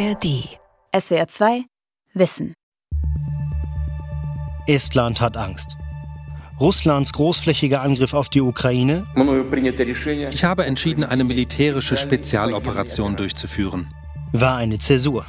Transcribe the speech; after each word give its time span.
ARD. 0.00 0.48
SWR 0.98 1.28
2 1.28 1.64
Wissen. 2.14 2.54
Estland 4.66 5.20
hat 5.20 5.36
Angst. 5.36 5.76
Russlands 6.58 7.12
großflächiger 7.12 7.82
Angriff 7.82 8.14
auf 8.14 8.30
die 8.30 8.40
Ukraine. 8.40 9.06
Ich 10.30 10.44
habe 10.44 10.64
entschieden, 10.64 11.04
eine 11.04 11.24
militärische 11.24 11.98
Spezialoperation 11.98 13.14
durchzuführen. 13.14 13.92
War 14.32 14.56
eine 14.56 14.78
Zäsur. 14.78 15.26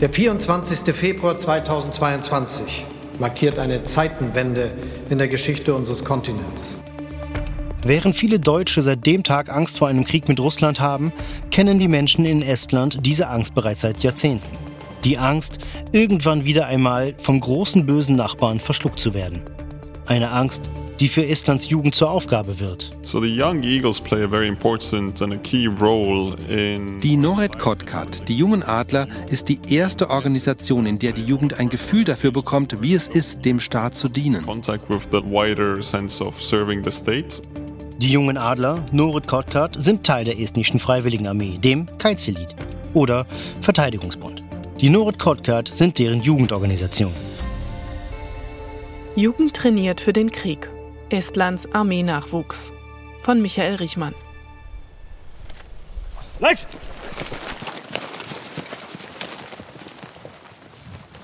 Der 0.00 0.10
24. 0.10 0.94
Februar 0.94 1.38
2022 1.38 2.84
markiert 3.18 3.58
eine 3.58 3.84
Zeitenwende 3.84 4.72
in 5.08 5.16
der 5.16 5.28
Geschichte 5.28 5.74
unseres 5.74 6.04
Kontinents. 6.04 6.76
Während 7.86 8.16
viele 8.16 8.40
Deutsche 8.40 8.80
seit 8.80 9.04
dem 9.04 9.22
Tag 9.22 9.50
Angst 9.50 9.76
vor 9.76 9.88
einem 9.88 10.06
Krieg 10.06 10.26
mit 10.26 10.40
Russland 10.40 10.80
haben, 10.80 11.12
kennen 11.50 11.78
die 11.78 11.88
Menschen 11.88 12.24
in 12.24 12.40
Estland 12.40 13.04
diese 13.04 13.28
Angst 13.28 13.54
bereits 13.54 13.82
seit 13.82 14.02
Jahrzehnten. 14.02 14.56
Die 15.04 15.18
Angst, 15.18 15.58
irgendwann 15.92 16.46
wieder 16.46 16.66
einmal 16.66 17.14
vom 17.18 17.38
großen 17.40 17.84
bösen 17.84 18.16
Nachbarn 18.16 18.58
verschluckt 18.58 18.98
zu 18.98 19.12
werden. 19.12 19.42
Eine 20.06 20.30
Angst, 20.30 20.62
die 20.98 21.08
für 21.08 21.26
Estlands 21.26 21.68
Jugend 21.68 21.94
zur 21.94 22.10
Aufgabe 22.10 22.58
wird. 22.58 22.90
Die 27.02 27.16
Nored 27.18 27.58
Kotkat, 27.58 28.28
die 28.28 28.38
jungen 28.38 28.62
Adler, 28.62 29.08
ist 29.28 29.50
die 29.50 29.58
erste 29.68 30.08
Organisation, 30.08 30.86
in 30.86 30.98
der 30.98 31.12
die 31.12 31.24
Jugend 31.24 31.58
ein 31.58 31.68
Gefühl 31.68 32.04
dafür 32.04 32.32
bekommt, 32.32 32.80
wie 32.80 32.94
es 32.94 33.08
ist, 33.08 33.44
dem 33.44 33.60
Staat 33.60 33.94
zu 33.94 34.08
dienen. 34.08 34.44
Die 37.98 38.10
jungen 38.10 38.36
Adler, 38.36 38.84
Norit 38.90 39.28
Kotkat, 39.28 39.76
sind 39.76 40.04
Teil 40.04 40.24
der 40.24 40.40
estnischen 40.40 40.80
Freiwilligenarmee, 40.80 41.58
dem 41.58 41.86
Kaizelit 41.98 42.56
oder 42.92 43.24
Verteidigungsbund. 43.60 44.42
Die 44.80 44.90
Norit 44.90 45.20
Kotkat 45.20 45.68
sind 45.68 45.98
deren 46.00 46.20
Jugendorganisation. 46.20 47.12
Jugend 49.14 49.54
trainiert 49.54 50.00
für 50.00 50.12
den 50.12 50.32
Krieg. 50.32 50.68
Estlands 51.08 51.72
Armeenachwuchs. 51.72 52.72
Von 53.22 53.40
Michael 53.40 53.76
Richmann. 53.76 54.14
Links! 56.40 56.66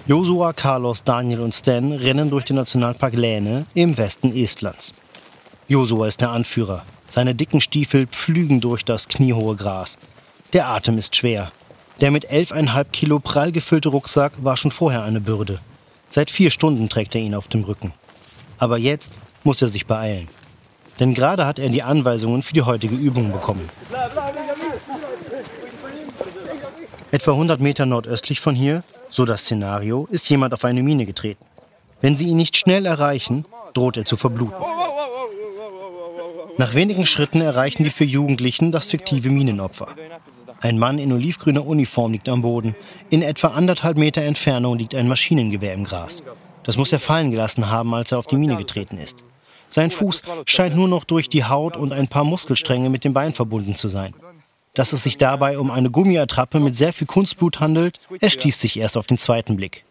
Josua, 0.07 0.53
Carlos, 0.53 1.03
Daniel 1.03 1.41
und 1.41 1.53
Stan 1.53 1.93
rennen 1.93 2.31
durch 2.31 2.45
den 2.45 2.57
Nationalpark 2.57 3.15
Läne 3.15 3.67
im 3.75 3.99
Westen 3.99 4.35
Estlands. 4.35 4.93
Josua 5.71 6.09
ist 6.09 6.21
der 6.21 6.31
Anführer. 6.31 6.83
Seine 7.11 7.37
dicken 7.37 7.61
Stiefel 7.61 8.09
pflügen 8.09 8.61
durch 8.61 8.85
das 8.85 9.07
kniehohe 9.07 9.55
Gras. 9.55 9.99
Der 10.53 10.67
Atem 10.67 10.99
ist 10.99 11.15
schwer. 11.15 11.53
Der 12.01 12.11
mit 12.11 12.29
11,5 12.29 12.87
Kilo 12.87 13.21
prall 13.21 13.53
gefüllte 13.53 13.91
Rucksack 13.91 14.33
war 14.39 14.57
schon 14.57 14.73
vorher 14.73 15.05
eine 15.05 15.21
Bürde. 15.21 15.61
Seit 16.09 16.29
vier 16.29 16.51
Stunden 16.51 16.89
trägt 16.89 17.15
er 17.15 17.21
ihn 17.21 17.37
auf 17.37 17.47
dem 17.47 17.63
Rücken. 17.63 17.93
Aber 18.59 18.79
jetzt 18.79 19.13
muss 19.45 19.63
er 19.63 19.69
sich 19.69 19.87
beeilen. 19.87 20.27
Denn 20.99 21.15
gerade 21.15 21.47
hat 21.47 21.61
er 21.61 21.69
die 21.69 21.85
Anweisungen 21.85 22.43
für 22.43 22.53
die 22.53 22.63
heutige 22.63 22.97
Übung 22.97 23.31
bekommen. 23.31 23.71
Etwa 27.13 27.31
100 27.31 27.61
Meter 27.61 27.87
nordöstlich 27.87 28.41
von 28.41 28.57
hier, 28.57 28.83
so 29.09 29.25
das 29.25 29.43
Szenario, 29.43 30.09
ist 30.11 30.29
jemand 30.31 30.53
auf 30.53 30.65
eine 30.65 30.83
Mine 30.83 31.07
getreten. 31.07 31.45
Wenn 32.01 32.17
sie 32.17 32.27
ihn 32.27 32.39
nicht 32.39 32.57
schnell 32.57 32.87
erreichen, 32.87 33.45
droht 33.73 33.97
er 33.97 34.05
zu 34.05 34.17
verbluten. 34.17 34.59
Nach 36.61 36.75
wenigen 36.75 37.07
Schritten 37.07 37.41
erreichen 37.41 37.85
die 37.85 37.91
vier 37.91 38.07
Jugendlichen 38.07 38.71
das 38.71 38.85
fiktive 38.85 39.31
Minenopfer. 39.31 39.89
Ein 40.61 40.79
Mann 40.79 40.99
in 40.99 41.11
olivgrüner 41.11 41.65
Uniform 41.65 42.13
liegt 42.13 42.29
am 42.29 42.43
Boden. 42.43 42.77
In 43.09 43.23
etwa 43.23 43.49
anderthalb 43.49 43.97
Meter 43.97 44.21
Entfernung 44.21 44.77
liegt 44.77 44.95
ein 44.95 45.09
Maschinengewehr 45.09 45.73
im 45.73 45.85
Gras. 45.85 46.23
Das 46.63 46.77
muss 46.77 46.93
er 46.93 47.01
fallen 47.01 47.31
gelassen 47.31 47.71
haben, 47.71 47.95
als 47.95 48.13
er 48.13 48.19
auf 48.19 48.27
die 48.27 48.37
Mine 48.37 48.57
getreten 48.57 48.99
ist. 48.99 49.25
Sein 49.69 49.91
Fuß 49.91 50.21
scheint 50.45 50.77
nur 50.77 50.87
noch 50.87 51.05
durch 51.05 51.31
die 51.31 51.45
Haut 51.45 51.79
und 51.79 51.95
ein 51.95 52.09
paar 52.09 52.25
Muskelstränge 52.25 52.91
mit 52.91 53.05
dem 53.05 53.15
Bein 53.15 53.33
verbunden 53.33 53.75
zu 53.75 53.89
sein. 53.89 54.13
Dass 54.75 54.93
es 54.93 55.03
sich 55.03 55.17
dabei 55.17 55.59
um 55.59 55.71
eine 55.71 55.91
Gummiattrappe 55.91 56.61
mit 56.61 56.77
sehr 56.77 56.93
viel 56.93 57.07
Kunstblut 57.07 57.61
handelt, 57.61 58.01
erschließt 58.21 58.61
sich 58.61 58.79
erst 58.79 58.99
auf 58.99 59.07
den 59.07 59.17
zweiten 59.17 59.57
Blick. 59.57 59.87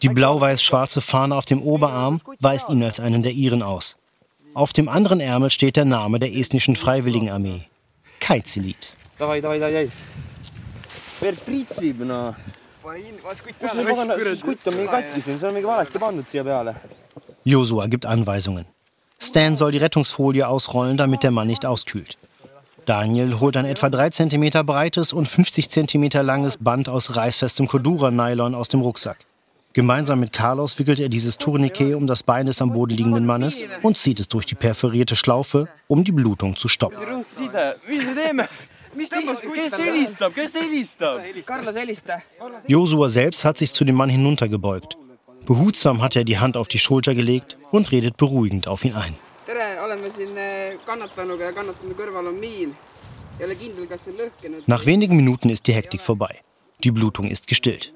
Die 0.00 0.08
blau-weiß-schwarze 0.08 1.02
Fahne 1.02 1.36
auf 1.36 1.44
dem 1.44 1.60
Oberarm 1.60 2.22
weist 2.40 2.70
ihn 2.70 2.82
als 2.82 2.98
einen 2.98 3.22
der 3.22 3.32
Iren 3.32 3.62
aus. 3.62 3.98
Auf 4.54 4.72
dem 4.72 4.88
anderen 4.88 5.20
Ärmel 5.20 5.50
steht 5.50 5.76
der 5.76 5.84
Name 5.84 6.18
der 6.18 6.34
estnischen 6.34 6.76
Freiwilligenarmee. 6.76 7.62
Kaizelit. 8.20 8.92
Josua 17.44 17.86
gibt 17.86 18.06
Anweisungen. 18.06 18.66
Stan 19.20 19.56
soll 19.56 19.72
die 19.72 19.78
Rettungsfolie 19.78 20.46
ausrollen, 20.46 20.96
damit 20.96 21.22
der 21.22 21.30
Mann 21.30 21.48
nicht 21.48 21.66
auskühlt. 21.66 22.16
Daniel 22.86 23.40
holt 23.40 23.56
ein 23.56 23.66
etwa 23.66 23.90
3 23.90 24.10
cm 24.10 24.64
breites 24.64 25.12
und 25.12 25.28
50 25.28 25.68
cm 25.68 26.08
langes 26.22 26.56
Band 26.56 26.88
aus 26.88 27.16
reißfestem 27.16 27.68
Kodura-Nylon 27.68 28.54
aus 28.54 28.68
dem 28.68 28.80
Rucksack. 28.80 29.18
Gemeinsam 29.78 30.18
mit 30.18 30.32
Carlos 30.32 30.76
wickelt 30.80 30.98
er 30.98 31.08
dieses 31.08 31.38
Tourniquet 31.38 31.94
um 31.94 32.08
das 32.08 32.24
Bein 32.24 32.46
des 32.46 32.60
am 32.60 32.72
Boden 32.72 32.96
liegenden 32.96 33.24
Mannes 33.24 33.62
und 33.82 33.96
zieht 33.96 34.18
es 34.18 34.26
durch 34.26 34.44
die 34.44 34.56
perforierte 34.56 35.14
Schlaufe, 35.14 35.68
um 35.86 36.02
die 36.02 36.10
Blutung 36.10 36.56
zu 36.56 36.66
stoppen. 36.66 36.98
Josua 42.66 43.08
selbst 43.08 43.44
hat 43.44 43.56
sich 43.56 43.72
zu 43.72 43.84
dem 43.84 43.94
Mann 43.94 44.08
hinuntergebeugt. 44.08 44.98
Behutsam 45.46 46.02
hat 46.02 46.16
er 46.16 46.24
die 46.24 46.38
Hand 46.38 46.56
auf 46.56 46.66
die 46.66 46.80
Schulter 46.80 47.14
gelegt 47.14 47.56
und 47.70 47.92
redet 47.92 48.16
beruhigend 48.16 48.66
auf 48.66 48.84
ihn 48.84 48.94
ein. 48.94 49.14
Nach 54.66 54.86
wenigen 54.86 55.14
Minuten 55.14 55.50
ist 55.50 55.68
die 55.68 55.72
Hektik 55.72 56.02
vorbei. 56.02 56.40
Die 56.82 56.90
Blutung 56.90 57.28
ist 57.28 57.46
gestillt. 57.46 57.92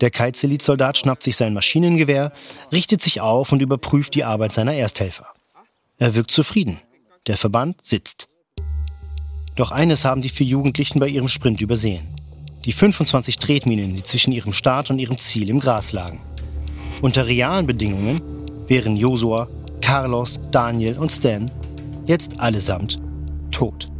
Der 0.00 0.10
Kaizelit-Soldat 0.10 0.98
schnappt 0.98 1.22
sich 1.22 1.36
sein 1.36 1.54
Maschinengewehr, 1.54 2.32
richtet 2.72 3.00
sich 3.02 3.20
auf 3.20 3.52
und 3.52 3.62
überprüft 3.62 4.14
die 4.14 4.24
Arbeit 4.24 4.52
seiner 4.52 4.74
Ersthelfer. 4.74 5.26
Er 5.98 6.14
wirkt 6.14 6.30
zufrieden. 6.30 6.80
Der 7.26 7.36
Verband 7.36 7.84
sitzt. 7.84 8.28
Doch 9.54 9.70
eines 9.70 10.04
haben 10.04 10.20
die 10.20 10.28
vier 10.28 10.46
Jugendlichen 10.46 10.98
bei 10.98 11.08
ihrem 11.08 11.28
Sprint 11.28 11.60
übersehen. 11.60 12.06
Die 12.64 12.72
25 12.72 13.36
Tretminen, 13.38 13.94
die 13.94 14.02
zwischen 14.02 14.32
ihrem 14.32 14.52
Start 14.52 14.90
und 14.90 14.98
ihrem 14.98 15.18
Ziel 15.18 15.48
im 15.48 15.60
Gras 15.60 15.92
lagen. 15.92 16.20
Unter 17.02 17.26
realen 17.26 17.66
Bedingungen 17.66 18.20
wären 18.66 18.96
Josua, 18.96 19.48
Carlos, 19.80 20.40
Daniel 20.50 20.98
und 20.98 21.12
Stan 21.12 21.50
jetzt 22.06 22.40
allesamt 22.40 22.98
tot. 23.50 23.90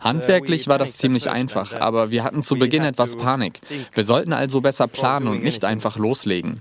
Handwerklich 0.00 0.68
war 0.68 0.78
das 0.78 0.96
ziemlich 0.96 1.30
einfach, 1.30 1.72
aber 1.80 2.10
wir 2.10 2.24
hatten 2.24 2.42
zu 2.42 2.56
Beginn 2.56 2.84
etwas 2.84 3.16
Panik. 3.16 3.60
Wir 3.94 4.04
sollten 4.04 4.32
also 4.32 4.60
besser 4.60 4.86
planen 4.88 5.28
und 5.28 5.42
nicht 5.42 5.64
einfach 5.64 5.96
loslegen. 5.96 6.60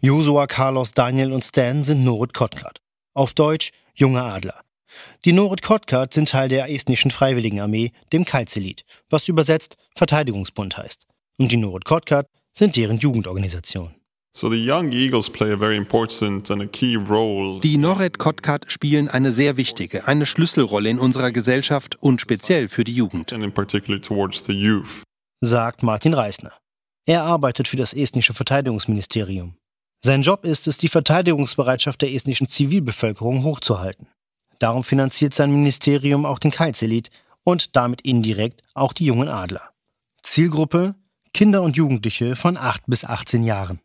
Josua, 0.00 0.46
Carlos, 0.46 0.92
Daniel 0.92 1.32
und 1.32 1.42
Stan 1.42 1.82
sind 1.82 2.04
Norit 2.04 2.32
Kotkat. 2.32 2.80
Auf 3.14 3.34
Deutsch 3.34 3.72
junge 3.94 4.22
Adler. 4.22 4.60
Die 5.24 5.32
Norit 5.32 5.62
Kotkat 5.62 6.12
sind 6.12 6.28
Teil 6.28 6.48
der 6.48 6.70
estnischen 6.70 7.10
Freiwilligenarmee, 7.10 7.92
dem 8.12 8.24
Kaizelit, 8.24 8.84
was 9.10 9.28
übersetzt 9.28 9.76
Verteidigungsbund 9.94 10.78
heißt. 10.78 11.06
Und 11.38 11.52
die 11.52 11.56
Norit 11.56 11.84
Kotkat 11.84 12.28
sind 12.52 12.76
deren 12.76 12.98
Jugendorganisation. 12.98 13.95
Die 17.62 17.78
Nored 17.78 18.18
Kotkat 18.18 18.70
spielen 18.70 19.08
eine 19.08 19.32
sehr 19.32 19.56
wichtige, 19.56 20.06
eine 20.06 20.26
Schlüsselrolle 20.26 20.90
in 20.90 20.98
unserer 20.98 21.32
Gesellschaft 21.32 21.96
und 22.02 22.20
speziell 22.20 22.68
für 22.68 22.84
die 22.84 22.92
Jugend. 22.92 23.32
Sagt 25.40 25.82
Martin 25.82 26.12
Reisner. 26.12 26.52
Er 27.06 27.22
arbeitet 27.22 27.66
für 27.66 27.78
das 27.78 27.94
estnische 27.94 28.34
Verteidigungsministerium. 28.34 29.56
Sein 30.04 30.20
Job 30.20 30.44
ist 30.44 30.68
es, 30.68 30.76
die 30.76 30.88
Verteidigungsbereitschaft 30.88 32.02
der 32.02 32.12
estnischen 32.12 32.48
Zivilbevölkerung 32.48 33.42
hochzuhalten. 33.42 34.08
Darum 34.58 34.84
finanziert 34.84 35.32
sein 35.32 35.50
Ministerium 35.50 36.26
auch 36.26 36.38
den 36.38 36.50
Kaizelit 36.50 37.08
und 37.42 37.74
damit 37.74 38.02
indirekt 38.02 38.62
auch 38.74 38.92
die 38.92 39.06
jungen 39.06 39.30
Adler. 39.30 39.70
Zielgruppe 40.22 40.94
Kinder 41.32 41.62
und 41.62 41.78
Jugendliche 41.78 42.36
von 42.36 42.58
8 42.58 42.82
bis 42.86 43.04
18 43.06 43.42
Jahren. 43.42 43.80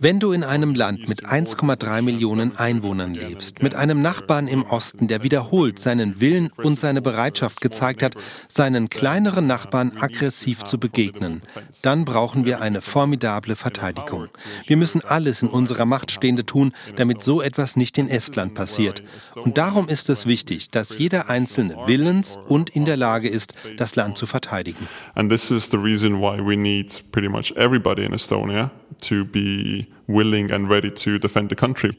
Wenn 0.00 0.20
du 0.20 0.32
in 0.32 0.44
einem 0.44 0.74
Land 0.74 1.08
mit 1.08 1.24
1,3 1.26 2.02
Millionen 2.02 2.56
Einwohnern 2.56 3.14
lebst, 3.14 3.62
mit 3.62 3.74
einem 3.76 4.02
Nachbarn 4.02 4.48
im 4.48 4.64
Osten, 4.64 5.06
der 5.06 5.22
wiederholt 5.22 5.78
seinen 5.78 6.20
Willen 6.20 6.50
und 6.56 6.80
seine 6.80 7.00
Bereitschaft 7.00 7.60
gezeigt 7.60 8.02
hat, 8.02 8.16
seinen 8.48 8.90
kleineren 8.90 9.46
Nachbarn 9.46 9.92
aggressiv 10.00 10.64
zu 10.64 10.78
begegnen, 10.78 11.42
dann 11.82 12.04
brauchen 12.04 12.44
wir 12.44 12.60
eine 12.60 12.80
formidable 12.80 13.54
Verteidigung. 13.54 14.28
Wir 14.66 14.76
müssen 14.76 15.02
alles 15.04 15.42
in 15.42 15.48
unserer 15.48 15.86
Macht 15.86 16.10
Stehende 16.10 16.44
tun, 16.44 16.72
damit 16.96 17.22
so 17.22 17.40
etwas 17.40 17.76
nicht 17.76 17.98
in 17.98 18.08
Estland 18.08 18.54
passiert. 18.54 19.04
Und 19.36 19.58
darum 19.58 19.88
ist 19.88 20.10
es 20.10 20.26
wichtig, 20.26 20.70
dass 20.70 20.98
jeder 20.98 21.30
Einzelne 21.30 21.76
willens 21.86 22.36
und 22.48 22.70
in 22.70 22.84
der 22.84 22.96
Lage 22.96 23.28
ist, 23.28 23.54
das 23.76 23.94
Land 23.94 24.18
zu 24.18 24.26
verteidigen. 24.26 24.88
And 25.14 25.30
this 25.30 25.50
is 25.52 25.70
the 25.70 25.76
reason 25.76 25.99
why 26.02 26.40
we 26.40 26.56
need 26.56 26.92
pretty 27.12 27.28
much 27.28 27.52
everybody 27.56 28.04
in 28.04 28.12
Estonia 28.12 28.70
to 29.02 29.24
be 29.24 29.86
willing 30.06 30.50
and 30.50 30.68
ready 30.70 30.90
to 30.90 31.18
defend 31.18 31.50
the 31.50 31.56
country. 31.56 31.96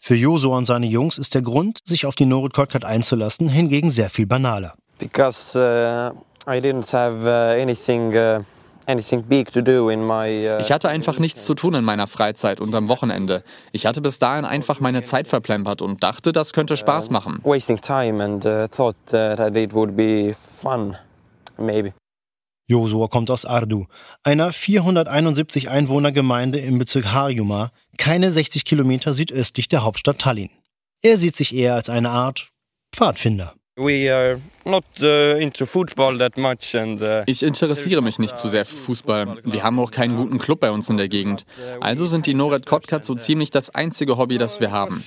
Für 0.00 0.14
Josua 0.14 0.56
und 0.58 0.66
seine 0.66 0.86
Jungs 0.86 1.18
ist 1.18 1.34
der 1.34 1.42
Grund, 1.42 1.78
sich 1.84 2.06
auf 2.06 2.14
die 2.14 2.24
Norit 2.24 2.52
Kotkat 2.52 2.84
einzulassen, 2.84 3.48
hingegen 3.48 3.90
sehr 3.90 4.10
viel 4.10 4.26
banaler. 4.26 4.74
Because 4.98 5.58
uh, 5.58 6.12
I 6.48 6.60
didn't 6.60 6.92
have 6.92 7.26
uh, 7.26 7.60
anything 7.60 8.14
uh 8.14 8.44
uh, 8.90 10.60
ich 10.60 10.72
hatte 10.72 10.88
einfach 10.88 11.18
nichts 11.18 11.44
zu 11.44 11.54
tun 11.54 11.74
in 11.74 11.84
meiner 11.84 12.06
Freizeit 12.06 12.58
und 12.58 12.74
am 12.74 12.88
Wochenende. 12.88 13.44
Ich 13.70 13.84
hatte 13.84 14.00
bis 14.00 14.18
dahin 14.18 14.46
einfach 14.46 14.80
meine 14.80 15.02
Zeit 15.02 15.28
verplempert 15.28 15.82
und 15.82 16.02
dachte, 16.02 16.32
das 16.32 16.54
könnte 16.54 16.78
Spaß 16.78 17.10
machen. 17.10 17.40
Wasting 17.44 17.78
time 17.78 18.24
and 18.24 18.42
thought 18.74 18.96
that 19.10 19.54
it 19.54 19.74
would 19.74 19.94
be 19.94 20.34
fun, 20.34 20.96
maybe. 21.58 21.92
Josua 22.68 23.08
kommt 23.08 23.30
aus 23.30 23.46
Ardu, 23.46 23.86
einer 24.22 24.52
471 24.52 25.70
Einwohnergemeinde 25.70 26.58
im 26.58 26.78
Bezirk 26.78 27.12
Harjuma, 27.12 27.70
keine 27.96 28.30
60 28.30 28.66
Kilometer 28.66 29.14
südöstlich 29.14 29.68
der 29.68 29.84
Hauptstadt 29.84 30.18
Tallinn. 30.18 30.50
Er 31.02 31.16
sieht 31.16 31.34
sich 31.34 31.54
eher 31.54 31.74
als 31.74 31.88
eine 31.88 32.10
Art 32.10 32.50
Pfadfinder. 32.94 33.54
Uh, 33.78 33.84
uh, 33.84 34.36
ich 37.26 37.42
interessiere 37.42 38.02
mich 38.02 38.18
nicht 38.18 38.36
zu 38.36 38.48
sehr 38.48 38.66
für 38.66 38.76
Fußball. 38.76 39.38
Wir 39.44 39.62
haben 39.62 39.78
auch 39.78 39.92
keinen 39.92 40.16
guten 40.16 40.38
Club 40.38 40.60
bei 40.60 40.70
uns 40.70 40.90
in 40.90 40.96
der 40.96 41.08
Gegend. 41.08 41.46
Also 41.80 42.06
sind 42.06 42.26
die 42.26 42.34
Noret 42.34 42.66
Kotkat 42.66 43.04
so 43.04 43.14
ziemlich 43.14 43.50
das 43.50 43.70
einzige 43.70 44.18
Hobby, 44.18 44.36
das 44.36 44.60
wir 44.60 44.72
haben. 44.72 45.00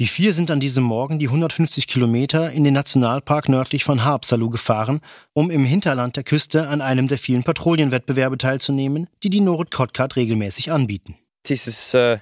Die 0.00 0.06
vier 0.06 0.32
sind 0.32 0.50
an 0.50 0.60
diesem 0.60 0.82
Morgen 0.82 1.18
die 1.18 1.26
150 1.26 1.86
Kilometer 1.86 2.52
in 2.52 2.64
den 2.64 2.72
Nationalpark 2.72 3.50
nördlich 3.50 3.84
von 3.84 4.02
Haapsalu 4.02 4.48
gefahren, 4.48 5.02
um 5.34 5.50
im 5.50 5.62
Hinterland 5.62 6.16
der 6.16 6.24
Küste 6.24 6.68
an 6.68 6.80
einem 6.80 7.06
der 7.06 7.18
vielen 7.18 7.42
Patrouillenwettbewerbe 7.42 8.38
teilzunehmen, 8.38 9.08
die 9.22 9.28
die 9.28 9.42
Norit 9.42 9.70
Kotkat 9.70 10.16
regelmäßig 10.16 10.72
anbieten. 10.72 11.16
This 11.42 11.66
is 11.66 11.94
uh, 11.94 12.16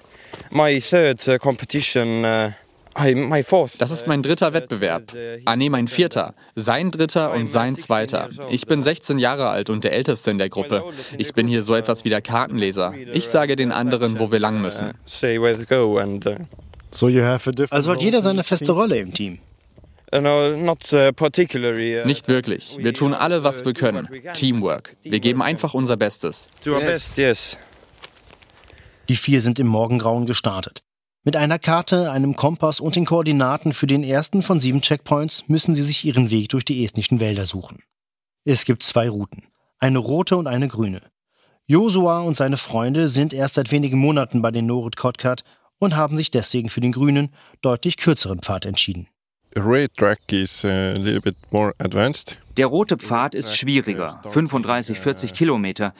my 0.51 0.81
third 0.81 1.25
uh, 1.29 1.37
competition. 1.37 2.25
Uh 2.25 2.51
das 3.77 3.91
ist 3.91 4.07
mein 4.07 4.23
dritter 4.23 4.51
Wettbewerb. 4.51 5.13
Ah 5.45 5.55
nee, 5.55 5.69
mein 5.69 5.87
vierter. 5.87 6.33
Sein 6.55 6.91
dritter 6.91 7.31
und 7.33 7.49
sein 7.49 7.77
zweiter. 7.77 8.27
Ich 8.49 8.65
bin 8.65 8.83
16 8.83 9.19
Jahre 9.19 9.47
alt 9.47 9.69
und 9.69 9.85
der 9.85 9.93
Älteste 9.93 10.31
in 10.31 10.37
der 10.37 10.49
Gruppe. 10.49 10.83
Ich 11.17 11.33
bin 11.33 11.47
hier 11.47 11.63
so 11.63 11.75
etwas 11.75 12.03
wie 12.03 12.09
der 12.09 12.21
Kartenleser. 12.21 12.93
Ich 13.13 13.29
sage 13.29 13.55
den 13.55 13.71
anderen, 13.71 14.19
wo 14.19 14.33
wir 14.33 14.39
lang 14.39 14.61
müssen. 14.61 14.91
Also 17.71 17.91
hat 17.91 18.01
jeder 18.01 18.21
seine 18.21 18.43
feste 18.43 18.71
Rolle 18.71 18.97
im 18.97 19.13
Team. 19.13 19.39
Uh, 20.13 20.17
uh, 20.17 22.05
Nicht 22.05 22.27
wirklich. 22.27 22.77
Wir 22.79 22.93
tun 22.93 23.13
alle, 23.13 23.43
was 23.43 23.63
wir 23.63 23.73
können. 23.73 24.09
Teamwork. 24.33 24.95
Wir 25.03 25.19
geben 25.19 25.41
einfach 25.41 25.75
unser 25.75 25.97
Bestes. 25.97 26.49
Die 29.07 29.15
vier 29.15 29.41
sind 29.41 29.59
im 29.59 29.67
Morgengrauen 29.67 30.25
gestartet. 30.25 30.81
Mit 31.23 31.35
einer 31.35 31.59
Karte, 31.59 32.11
einem 32.11 32.35
Kompass 32.35 32.79
und 32.79 32.95
den 32.95 33.05
Koordinaten 33.05 33.73
für 33.73 33.87
den 33.87 34.03
ersten 34.03 34.41
von 34.41 34.59
sieben 34.59 34.81
Checkpoints 34.81 35.43
müssen 35.47 35.75
sie 35.75 35.83
sich 35.83 36.05
ihren 36.05 36.31
Weg 36.31 36.49
durch 36.49 36.65
die 36.65 36.83
estnischen 36.83 37.19
Wälder 37.19 37.45
suchen. 37.45 37.83
Es 38.45 38.65
gibt 38.65 38.83
zwei 38.83 39.09
Routen, 39.09 39.43
eine 39.79 39.99
rote 39.99 40.37
und 40.37 40.47
eine 40.47 40.67
grüne. 40.67 41.01
Josua 41.67 42.21
und 42.21 42.35
seine 42.35 42.57
Freunde 42.57 43.09
sind 43.09 43.33
erst 43.33 43.55
seit 43.55 43.71
wenigen 43.71 43.99
Monaten 43.99 44.41
bei 44.41 44.49
den 44.49 44.65
Norit 44.65 44.95
Kotkat 44.95 45.43
und 45.79 45.95
haben 45.95 46.17
sich 46.17 46.29
deswegen 46.29 46.69
für 46.69 46.81
den 46.81 46.91
grünen, 46.91 47.29
deutlich 47.61 47.97
kürzeren 47.97 48.39
Pfad 48.39 48.65
entschieden. 48.65 49.07
Advanced. 51.79 52.37
Der 52.57 52.67
rote 52.67 52.97
Pfad 52.97 53.35
ist 53.35 53.57
schwieriger, 53.57 54.21
35, 54.25 54.99
40 54.99 55.33
Kilometer. 55.33 55.93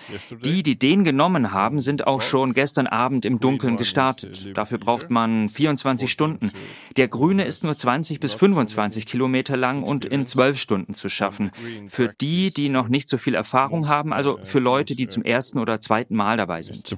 Die, 0.43 0.61
die 0.61 0.77
den 0.77 1.03
genommen 1.03 1.53
haben, 1.53 1.79
sind 1.79 2.05
auch 2.05 2.21
schon 2.21 2.53
gestern 2.53 2.85
Abend 2.85 3.25
im 3.25 3.39
Dunkeln 3.39 3.77
gestartet. 3.77 4.55
Dafür 4.57 4.77
braucht 4.77 5.09
man 5.09 5.49
24 5.49 6.11
Stunden. 6.11 6.51
Der 6.97 7.07
grüne 7.07 7.45
ist 7.45 7.63
nur 7.63 7.77
20 7.77 8.19
bis 8.19 8.33
25 8.33 9.05
Kilometer 9.05 9.55
lang 9.55 9.83
und 9.83 10.03
in 10.05 10.25
12 10.25 10.59
Stunden 10.59 10.93
zu 10.93 11.07
schaffen. 11.07 11.51
Für 11.87 12.13
die, 12.19 12.51
die 12.51 12.69
noch 12.69 12.89
nicht 12.89 13.09
so 13.09 13.17
viel 13.17 13.35
Erfahrung 13.35 13.87
haben, 13.87 14.11
also 14.11 14.37
für 14.43 14.59
Leute, 14.59 14.95
die 14.95 15.07
zum 15.07 15.23
ersten 15.23 15.59
oder 15.59 15.79
zweiten 15.79 16.15
Mal 16.15 16.37
dabei 16.37 16.61
sind. 16.61 16.97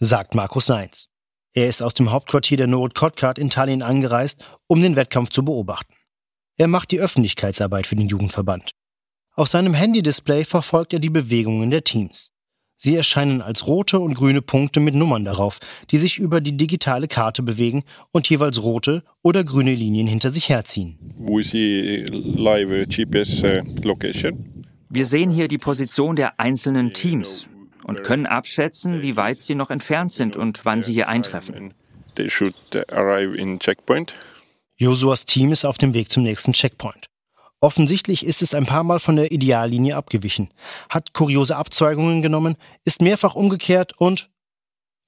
Sagt 0.00 0.34
Markus 0.34 0.66
Seins. 0.66 1.08
Er 1.52 1.68
ist 1.68 1.80
aus 1.82 1.94
dem 1.94 2.10
Hauptquartier 2.10 2.56
der 2.56 2.66
Norit 2.66 2.94
Kotkat 2.96 3.38
in 3.38 3.48
Tallinn 3.48 3.82
angereist, 3.82 4.44
um 4.66 4.82
den 4.82 4.96
Wettkampf 4.96 5.30
zu 5.30 5.44
beobachten. 5.44 5.94
Er 6.56 6.66
macht 6.66 6.90
die 6.90 6.98
Öffentlichkeitsarbeit 6.98 7.86
für 7.86 7.94
den 7.94 8.08
Jugendverband. 8.08 8.72
Auf 9.34 9.48
seinem 9.48 9.74
Handy-Display 9.74 10.44
verfolgt 10.44 10.92
er 10.92 10.98
die 10.98 11.10
Bewegungen 11.10 11.70
der 11.70 11.84
Teams. 11.84 12.32
Sie 12.76 12.96
erscheinen 12.96 13.40
als 13.40 13.68
rote 13.68 14.00
und 14.00 14.14
grüne 14.14 14.42
Punkte 14.42 14.80
mit 14.80 14.96
Nummern 14.96 15.24
darauf, 15.24 15.60
die 15.90 15.98
sich 15.98 16.18
über 16.18 16.40
die 16.40 16.56
digitale 16.56 17.06
Karte 17.06 17.42
bewegen 17.42 17.84
und 18.10 18.28
jeweils 18.28 18.62
rote 18.62 19.04
oder 19.22 19.44
grüne 19.44 19.74
Linien 19.74 20.08
hinter 20.08 20.30
sich 20.30 20.48
herziehen. 20.48 20.98
Uh, 21.18 21.40
Wir 24.90 25.06
sehen 25.06 25.30
hier 25.30 25.48
die 25.48 25.58
Position 25.58 26.16
der 26.16 26.40
einzelnen 26.40 26.92
Teams 26.92 27.48
und 27.84 28.02
können 28.02 28.26
abschätzen, 28.26 29.02
wie 29.02 29.16
weit 29.16 29.40
sie 29.40 29.54
noch 29.54 29.70
entfernt 29.70 30.10
sind 30.12 30.36
und 30.36 30.64
wann 30.64 30.82
sie 30.82 30.92
hier 30.92 31.08
eintreffen. 31.08 31.74
Josuas 34.76 35.24
Team 35.24 35.52
ist 35.52 35.64
auf 35.64 35.78
dem 35.78 35.94
Weg 35.94 36.10
zum 36.10 36.22
nächsten 36.22 36.52
Checkpoint. 36.52 37.06
Offensichtlich 37.60 38.26
ist 38.26 38.42
es 38.42 38.54
ein 38.54 38.66
paar 38.66 38.84
Mal 38.84 38.98
von 38.98 39.16
der 39.16 39.32
Ideallinie 39.32 39.96
abgewichen, 39.96 40.50
hat 40.90 41.14
kuriose 41.14 41.56
Abzweigungen 41.56 42.20
genommen, 42.20 42.56
ist 42.84 43.00
mehrfach 43.00 43.34
umgekehrt 43.34 43.94
und 43.96 44.28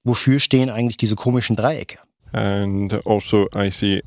wofür 0.03 0.39
stehen 0.39 0.69
eigentlich 0.69 0.97
diese 0.97 1.15
komischen 1.15 1.55
Dreiecke? 1.55 1.99
And 2.31 3.05
also 3.05 3.47
I 3.55 3.69
see. 3.71 4.01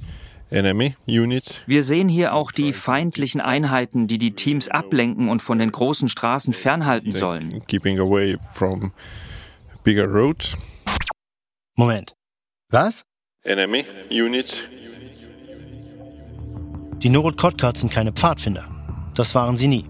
Wir 0.51 1.83
sehen 1.83 2.09
hier 2.09 2.35
auch 2.35 2.51
die 2.51 2.73
feindlichen 2.73 3.41
Einheiten, 3.41 4.07
die 4.07 4.19
die 4.19 4.33
Teams 4.33 4.69
ablenken 4.69 5.29
und 5.29 5.43
von 5.43 5.59
den 5.59 5.71
großen 5.71 6.09
Straßen 6.09 6.53
fernhalten 6.53 7.13
sollen. 7.13 7.63
Keeping 7.67 8.01
away 8.01 8.37
from 8.53 8.93
bigger 9.85 10.07
roads. 10.07 10.57
Moment. 11.77 12.15
Was? 12.71 13.05
Enemy 13.45 13.85
units. 14.11 14.63
Die 17.03 17.09
Norut 17.09 17.39
Kotkat 17.39 17.79
sind 17.79 17.91
keine 17.91 18.13
Pfadfinder. 18.13 18.69
Das 19.15 19.35
waren 19.35 19.57
sie 19.57 19.69
nie. 19.69 19.87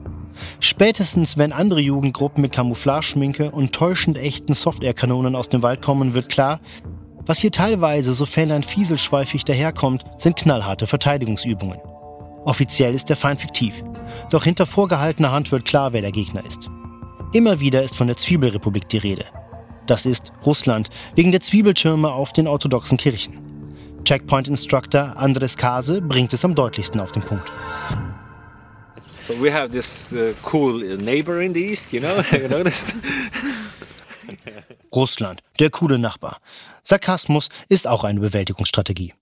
Spätestens, 0.60 1.36
wenn 1.36 1.52
andere 1.52 1.80
Jugendgruppen 1.80 2.40
mit 2.42 2.52
Camouflageschminke 2.52 3.50
und 3.50 3.72
täuschend 3.72 4.18
echten 4.18 4.52
Softair-Kanonen 4.52 5.34
aus 5.34 5.48
dem 5.48 5.62
Wald 5.62 5.82
kommen, 5.82 6.14
wird 6.14 6.28
klar, 6.28 6.60
was 7.30 7.38
hier 7.38 7.52
teilweise 7.52 8.12
so 8.12 8.26
fällernd 8.26 8.66
fieselschweifig 8.66 9.44
daherkommt, 9.44 10.04
sind 10.16 10.34
knallharte 10.34 10.88
Verteidigungsübungen. 10.88 11.78
Offiziell 12.44 12.92
ist 12.92 13.08
der 13.08 13.14
Feind 13.14 13.40
fiktiv, 13.40 13.84
doch 14.32 14.42
hinter 14.42 14.66
vorgehaltener 14.66 15.30
Hand 15.30 15.52
wird 15.52 15.64
klar, 15.64 15.92
wer 15.92 16.00
der 16.00 16.10
Gegner 16.10 16.44
ist. 16.44 16.68
Immer 17.32 17.60
wieder 17.60 17.84
ist 17.84 17.94
von 17.94 18.08
der 18.08 18.16
Zwiebelrepublik 18.16 18.88
die 18.88 18.98
Rede. 18.98 19.26
Das 19.86 20.06
ist 20.06 20.32
Russland, 20.44 20.88
wegen 21.14 21.30
der 21.30 21.38
Zwiebeltürme 21.38 22.10
auf 22.10 22.32
den 22.32 22.48
orthodoxen 22.48 22.98
Kirchen. 22.98 23.38
Checkpoint 24.02 24.48
Instructor 24.48 25.16
Andres 25.16 25.56
Kase 25.56 26.02
bringt 26.02 26.32
es 26.32 26.44
am 26.44 26.56
deutlichsten 26.56 27.00
auf 27.00 27.12
den 27.12 27.22
Punkt. 27.22 27.48
So 29.28 29.40
we 29.40 29.54
have 29.54 29.70
this 29.70 30.12
uh, 30.12 30.32
cool 30.52 30.82
neighbor 30.96 31.40
in 31.40 31.54
the 31.54 31.64
east, 31.64 31.92
you 31.92 32.00
know, 32.00 32.24
you 32.32 32.48
noticed? 32.48 32.92
Russland, 34.94 35.42
der 35.58 35.70
coole 35.70 35.98
Nachbar. 35.98 36.40
Sarkasmus 36.82 37.48
ist 37.68 37.86
auch 37.86 38.04
eine 38.04 38.20
Bewältigungsstrategie. 38.20 39.14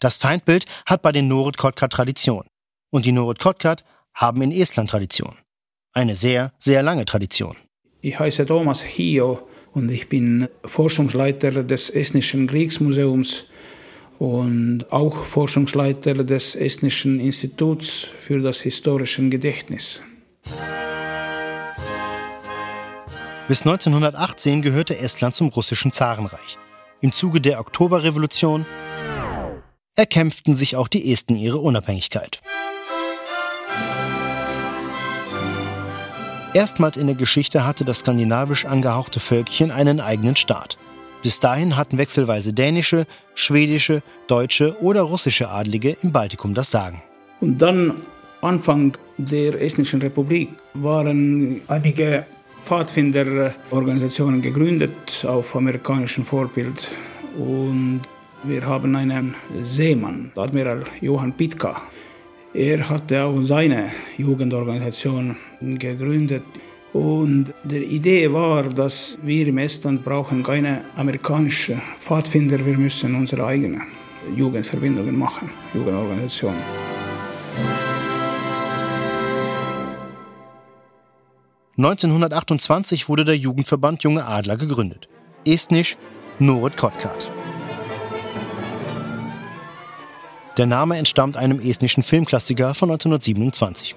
Das 0.00 0.16
Feindbild 0.16 0.66
hat 0.86 1.02
bei 1.02 1.12
den 1.12 1.28
Norit 1.28 1.56
Kotkat 1.56 1.92
Tradition. 1.92 2.44
Und 2.90 3.04
die 3.04 3.12
Norit 3.12 3.38
Kotkat 3.38 3.84
haben 4.14 4.42
in 4.42 4.52
Estland 4.52 4.90
Tradition. 4.90 5.36
Eine 5.92 6.14
sehr, 6.14 6.52
sehr 6.58 6.82
lange 6.82 7.04
Tradition. 7.04 7.56
Ich 8.00 8.18
heiße 8.18 8.46
Thomas 8.46 8.82
Hio 8.82 9.46
und 9.72 9.90
ich 9.90 10.08
bin 10.08 10.48
Forschungsleiter 10.64 11.62
des 11.62 11.88
Estnischen 11.88 12.46
Kriegsmuseums 12.46 13.44
und 14.18 14.90
auch 14.90 15.24
Forschungsleiter 15.24 16.24
des 16.24 16.54
Estnischen 16.54 17.20
Instituts 17.20 18.06
für 18.18 18.40
das 18.40 18.60
historische 18.60 19.28
Gedächtnis. 19.28 20.00
Bis 23.52 23.66
1918 23.66 24.62
gehörte 24.62 24.96
Estland 24.96 25.34
zum 25.34 25.48
russischen 25.48 25.92
Zarenreich. 25.92 26.56
Im 27.02 27.12
Zuge 27.12 27.38
der 27.38 27.60
Oktoberrevolution 27.60 28.64
erkämpften 29.94 30.54
sich 30.54 30.74
auch 30.76 30.88
die 30.88 31.12
Esten 31.12 31.36
ihre 31.36 31.58
Unabhängigkeit. 31.58 32.40
Erstmals 36.54 36.96
in 36.96 37.08
der 37.08 37.14
Geschichte 37.14 37.66
hatte 37.66 37.84
das 37.84 37.98
skandinavisch 37.98 38.64
angehauchte 38.64 39.20
Völkchen 39.20 39.70
einen 39.70 40.00
eigenen 40.00 40.34
Staat. 40.34 40.78
Bis 41.22 41.38
dahin 41.38 41.76
hatten 41.76 41.98
wechselweise 41.98 42.54
dänische, 42.54 43.04
schwedische, 43.34 44.02
deutsche 44.28 44.80
oder 44.80 45.02
russische 45.02 45.50
Adlige 45.50 45.94
im 46.00 46.10
Baltikum 46.10 46.54
das 46.54 46.70
Sagen. 46.70 47.02
Und 47.40 47.60
dann, 47.60 48.00
Anfang 48.40 48.96
der 49.18 49.60
Estnischen 49.60 50.00
Republik, 50.00 50.48
waren 50.72 51.60
einige 51.68 52.24
Pfadfinderorganisationen 52.64 54.40
gegründet 54.40 55.24
auf 55.26 55.56
amerikanischem 55.56 56.24
Vorbild. 56.24 56.88
Und 57.38 58.02
wir 58.44 58.66
haben 58.66 58.94
einen 58.96 59.34
Seemann, 59.62 60.32
Admiral 60.36 60.84
Johann 61.00 61.32
Pitka. 61.32 61.80
Er 62.54 62.88
hatte 62.88 63.24
auch 63.24 63.40
seine 63.42 63.90
Jugendorganisation 64.18 65.36
gegründet. 65.60 66.42
Und 66.92 67.54
die 67.64 67.78
Idee 67.78 68.30
war, 68.30 68.64
dass 68.64 69.18
wir 69.22 69.46
im 69.46 69.58
Estland 69.58 70.04
brauchen 70.04 70.42
keine 70.42 70.84
amerikanischen 70.96 71.80
Pfadfinder, 71.98 72.64
wir 72.64 72.76
müssen 72.76 73.14
unsere 73.14 73.46
eigenen 73.46 73.82
Jugendverbindungen 74.36 75.18
machen, 75.18 75.50
Jugendorganisationen. 75.72 76.60
1928 81.78 83.08
wurde 83.08 83.24
der 83.24 83.38
Jugendverband 83.38 84.02
Junge 84.02 84.26
Adler 84.26 84.58
gegründet. 84.58 85.08
Estnisch 85.46 85.96
Norit 86.38 86.76
Kotkat. 86.76 87.30
Der 90.58 90.66
Name 90.66 90.98
entstammt 90.98 91.38
einem 91.38 91.60
estnischen 91.60 92.02
Filmklassiker 92.02 92.74
von 92.74 92.90
1927. 92.90 93.96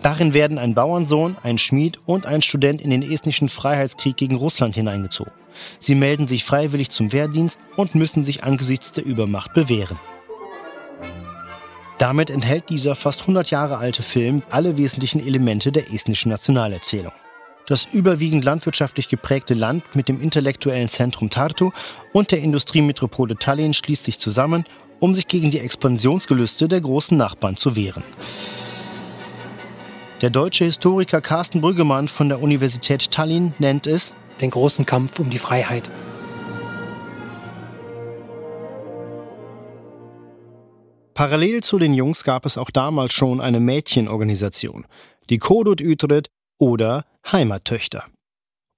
Darin 0.00 0.32
werden 0.32 0.58
ein 0.58 0.74
Bauernsohn, 0.74 1.36
ein 1.42 1.58
Schmied 1.58 1.98
und 2.06 2.24
ein 2.24 2.40
Student 2.40 2.80
in 2.80 2.90
den 2.90 3.02
estnischen 3.02 3.48
Freiheitskrieg 3.48 4.16
gegen 4.16 4.36
Russland 4.36 4.76
hineingezogen. 4.76 5.32
Sie 5.80 5.96
melden 5.96 6.28
sich 6.28 6.44
freiwillig 6.44 6.90
zum 6.90 7.10
Wehrdienst 7.10 7.58
und 7.74 7.96
müssen 7.96 8.22
sich 8.22 8.44
angesichts 8.44 8.92
der 8.92 9.04
Übermacht 9.04 9.54
bewähren. 9.54 9.98
Damit 11.98 12.30
enthält 12.30 12.70
dieser 12.70 12.94
fast 12.94 13.22
100 13.22 13.50
Jahre 13.50 13.78
alte 13.78 14.04
Film 14.04 14.42
alle 14.50 14.76
wesentlichen 14.76 15.24
Elemente 15.24 15.72
der 15.72 15.92
estnischen 15.92 16.30
Nationalerzählung. 16.30 17.12
Das 17.66 17.86
überwiegend 17.92 18.44
landwirtschaftlich 18.44 19.08
geprägte 19.08 19.54
Land 19.54 19.96
mit 19.96 20.08
dem 20.08 20.20
intellektuellen 20.20 20.88
Zentrum 20.88 21.28
Tartu 21.28 21.72
und 22.12 22.30
der 22.30 22.38
Industriemetropole 22.38 23.36
Tallinn 23.36 23.74
schließt 23.74 24.04
sich 24.04 24.18
zusammen, 24.18 24.64
um 25.00 25.14
sich 25.14 25.26
gegen 25.26 25.50
die 25.50 25.58
Expansionsgelüste 25.58 26.68
der 26.68 26.80
großen 26.80 27.18
Nachbarn 27.18 27.56
zu 27.56 27.76
wehren. 27.76 28.04
Der 30.22 30.30
deutsche 30.30 30.64
Historiker 30.64 31.20
Carsten 31.20 31.60
Brüggemann 31.60 32.08
von 32.08 32.28
der 32.28 32.40
Universität 32.40 33.10
Tallinn 33.10 33.52
nennt 33.58 33.86
es 33.86 34.14
den 34.40 34.50
großen 34.50 34.86
Kampf 34.86 35.18
um 35.18 35.30
die 35.30 35.38
Freiheit. 35.38 35.90
Parallel 41.18 41.64
zu 41.64 41.80
den 41.80 41.94
Jungs 41.94 42.22
gab 42.22 42.46
es 42.46 42.56
auch 42.56 42.70
damals 42.70 43.12
schon 43.12 43.40
eine 43.40 43.58
Mädchenorganisation, 43.58 44.86
die 45.30 45.38
Kodut 45.38 45.80
Utred 45.80 46.28
oder 46.60 47.02
Heimattöchter. 47.32 48.04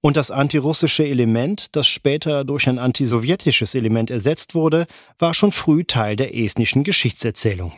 Und 0.01 0.17
das 0.17 0.31
antirussische 0.31 1.05
Element, 1.05 1.75
das 1.75 1.85
später 1.85 2.43
durch 2.43 2.67
ein 2.67 2.79
antisowjetisches 2.79 3.75
Element 3.75 4.09
ersetzt 4.09 4.55
wurde, 4.55 4.87
war 5.19 5.35
schon 5.35 5.51
früh 5.51 5.83
Teil 5.83 6.15
der 6.15 6.35
estnischen 6.35 6.83
Geschichtserzählung. 6.83 7.73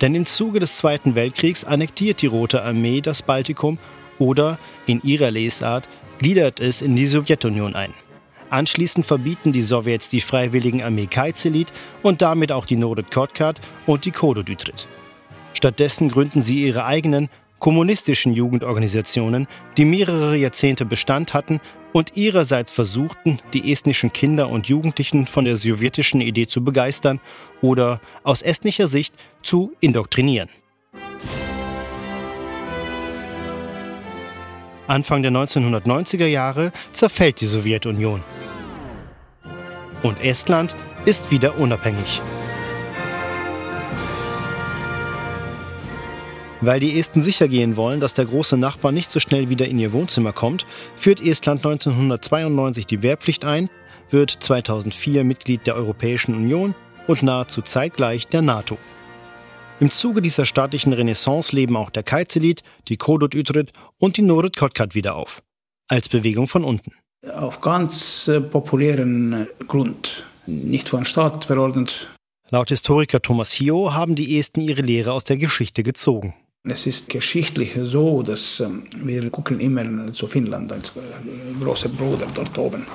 Denn 0.00 0.14
im 0.14 0.24
Zuge 0.24 0.60
des 0.60 0.76
Zweiten 0.76 1.16
Weltkriegs 1.16 1.64
annektiert 1.64 2.22
die 2.22 2.28
Rote 2.28 2.62
Armee 2.62 3.00
das 3.00 3.22
Baltikum 3.22 3.80
oder, 4.20 4.56
in 4.86 5.02
ihrer 5.02 5.32
Lesart, 5.32 5.88
gliedert 6.20 6.60
es 6.60 6.80
in 6.80 6.94
die 6.94 7.06
Sowjetunion 7.06 7.74
ein. 7.74 7.92
Anschließend 8.50 9.04
verbieten 9.04 9.52
die 9.52 9.60
Sowjets 9.60 10.08
die 10.08 10.20
freiwilligen 10.20 10.82
Armee 10.82 11.06
Kaizelit 11.06 11.72
und 12.02 12.22
damit 12.22 12.50
auch 12.50 12.64
die 12.64 12.76
Norit 12.76 13.10
Kotkat 13.10 13.60
und 13.86 14.04
die 14.04 14.10
Kododütrit. 14.10 14.88
Stattdessen 15.52 16.08
gründen 16.08 16.40
sie 16.40 16.64
ihre 16.64 16.84
eigenen 16.84 17.28
kommunistischen 17.58 18.32
Jugendorganisationen, 18.32 19.48
die 19.76 19.84
mehrere 19.84 20.36
Jahrzehnte 20.36 20.84
Bestand 20.84 21.34
hatten 21.34 21.60
und 21.92 22.16
ihrerseits 22.16 22.70
versuchten, 22.70 23.40
die 23.52 23.72
estnischen 23.72 24.12
Kinder 24.12 24.48
und 24.48 24.68
Jugendlichen 24.68 25.26
von 25.26 25.44
der 25.44 25.56
sowjetischen 25.56 26.20
Idee 26.20 26.46
zu 26.46 26.62
begeistern 26.62 27.20
oder 27.60 28.00
aus 28.22 28.42
estnischer 28.42 28.86
Sicht 28.86 29.14
zu 29.42 29.72
indoktrinieren. 29.80 30.48
Anfang 34.86 35.22
der 35.22 35.32
1990er 35.32 36.26
Jahre 36.26 36.72
zerfällt 36.92 37.42
die 37.42 37.46
Sowjetunion. 37.46 38.22
Und 40.02 40.20
Estland 40.20 40.76
ist 41.04 41.30
wieder 41.30 41.58
unabhängig. 41.58 42.20
Weil 46.60 46.80
die 46.80 46.98
Esten 46.98 47.22
sicher 47.22 47.46
gehen 47.46 47.76
wollen, 47.76 48.00
dass 48.00 48.14
der 48.14 48.24
große 48.24 48.56
Nachbar 48.56 48.90
nicht 48.90 49.10
so 49.10 49.20
schnell 49.20 49.48
wieder 49.48 49.66
in 49.66 49.78
ihr 49.78 49.92
Wohnzimmer 49.92 50.32
kommt, 50.32 50.66
führt 50.96 51.20
Estland 51.20 51.64
1992 51.64 52.86
die 52.86 53.02
Wehrpflicht 53.02 53.44
ein, 53.44 53.70
wird 54.10 54.30
2004 54.30 55.22
Mitglied 55.24 55.66
der 55.66 55.76
Europäischen 55.76 56.34
Union 56.34 56.74
und 57.06 57.22
nahezu 57.22 57.62
zeitgleich 57.62 58.26
der 58.26 58.42
NATO. 58.42 58.76
Im 59.80 59.90
Zuge 59.90 60.20
dieser 60.20 60.44
staatlichen 60.44 60.92
Renaissance 60.92 61.54
leben 61.54 61.76
auch 61.76 61.90
der 61.90 62.02
Kaizelit, 62.02 62.62
die 62.88 62.96
Kodut 62.96 63.36
Utrid 63.36 63.72
und 63.98 64.16
die 64.16 64.22
Norit 64.22 64.56
Kotkat 64.56 64.96
wieder 64.96 65.14
auf. 65.14 65.42
Als 65.86 66.08
Bewegung 66.08 66.48
von 66.48 66.64
unten. 66.64 66.92
Auf 67.26 67.60
ganz 67.60 68.28
äh, 68.28 68.40
populären 68.40 69.32
äh, 69.32 69.46
Grund, 69.66 70.24
nicht 70.46 70.88
von 70.88 71.04
Staat 71.04 71.46
verordnet. 71.46 72.08
Laut 72.50 72.68
Historiker 72.68 73.20
Thomas 73.20 73.50
Hio 73.52 73.92
haben 73.92 74.14
die 74.14 74.38
Esten 74.38 74.60
ihre 74.60 74.82
Lehre 74.82 75.12
aus 75.12 75.24
der 75.24 75.36
Geschichte 75.36 75.82
gezogen. 75.82 76.34
Es 76.62 76.86
ist 76.86 77.08
geschichtlich 77.08 77.76
so, 77.82 78.22
dass 78.22 78.60
ähm, 78.60 78.84
wir 79.02 79.28
gucken 79.30 79.58
immer 79.58 80.12
zu 80.12 80.28
Finnland 80.28 80.70
als 80.70 80.90
äh, 80.90 81.62
großer 81.62 81.88
Bruder 81.88 82.28
dort 82.32 82.56
oben. 82.56 82.86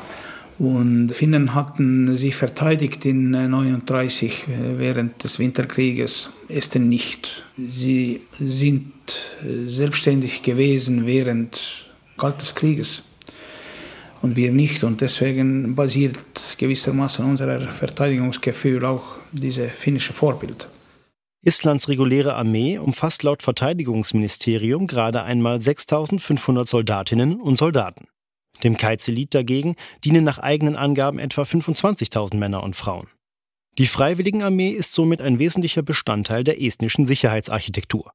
Und 0.58 1.10
Finnen 1.12 1.54
hatten 1.54 2.16
sich 2.16 2.36
verteidigt 2.38 3.04
in 3.06 3.36
1939 3.36 4.48
äh, 4.48 4.80
während 4.80 5.22
des 5.22 5.38
Winterkrieges, 5.38 6.30
Esten 6.48 6.88
nicht. 6.88 7.44
Sie 7.58 8.22
sind 8.40 8.94
selbstständig 9.68 10.44
gewesen 10.44 11.06
während 11.06 11.90
Kaltes 12.16 12.56
Krieges 12.56 13.04
und 14.24 14.38
wir 14.38 14.52
nicht. 14.52 14.84
Und 14.84 15.02
deswegen 15.02 15.76
basiert 15.76 16.18
gewissermaßen 16.58 17.24
unser 17.24 17.60
Verteidigungsgefühl 17.60 18.84
auch 18.86 19.04
dieses 19.32 19.72
finnische 19.72 20.14
Vorbild. 20.14 20.68
Islands 21.46 21.90
reguläre 21.90 22.36
Armee 22.36 22.78
umfasst 22.78 23.24
laut 23.24 23.44
Verteidigungsministerium 23.44 24.88
gerade 24.88 25.24
einmal 25.24 25.62
6500 25.62 26.68
Soldatinnen 26.68 27.42
und 27.42 27.58
Soldaten. 27.58 28.08
Dem 28.64 28.78
Kaizelit 28.78 29.34
dagegen 29.34 29.76
dienen 30.06 30.24
nach 30.24 30.40
eigenen 30.40 30.78
Angaben 30.78 31.20
etwa 31.20 31.44
25.000 31.44 32.38
Männer 32.38 32.64
und 32.64 32.78
Frauen. 32.78 33.08
Die 33.78 33.88
Freiwilligenarmee 33.88 34.70
ist 34.70 34.94
somit 34.94 35.22
ein 35.22 35.38
wesentlicher 35.40 35.82
Bestandteil 35.82 36.46
der 36.46 36.62
estnischen 36.62 37.08
Sicherheitsarchitektur. 37.08 38.14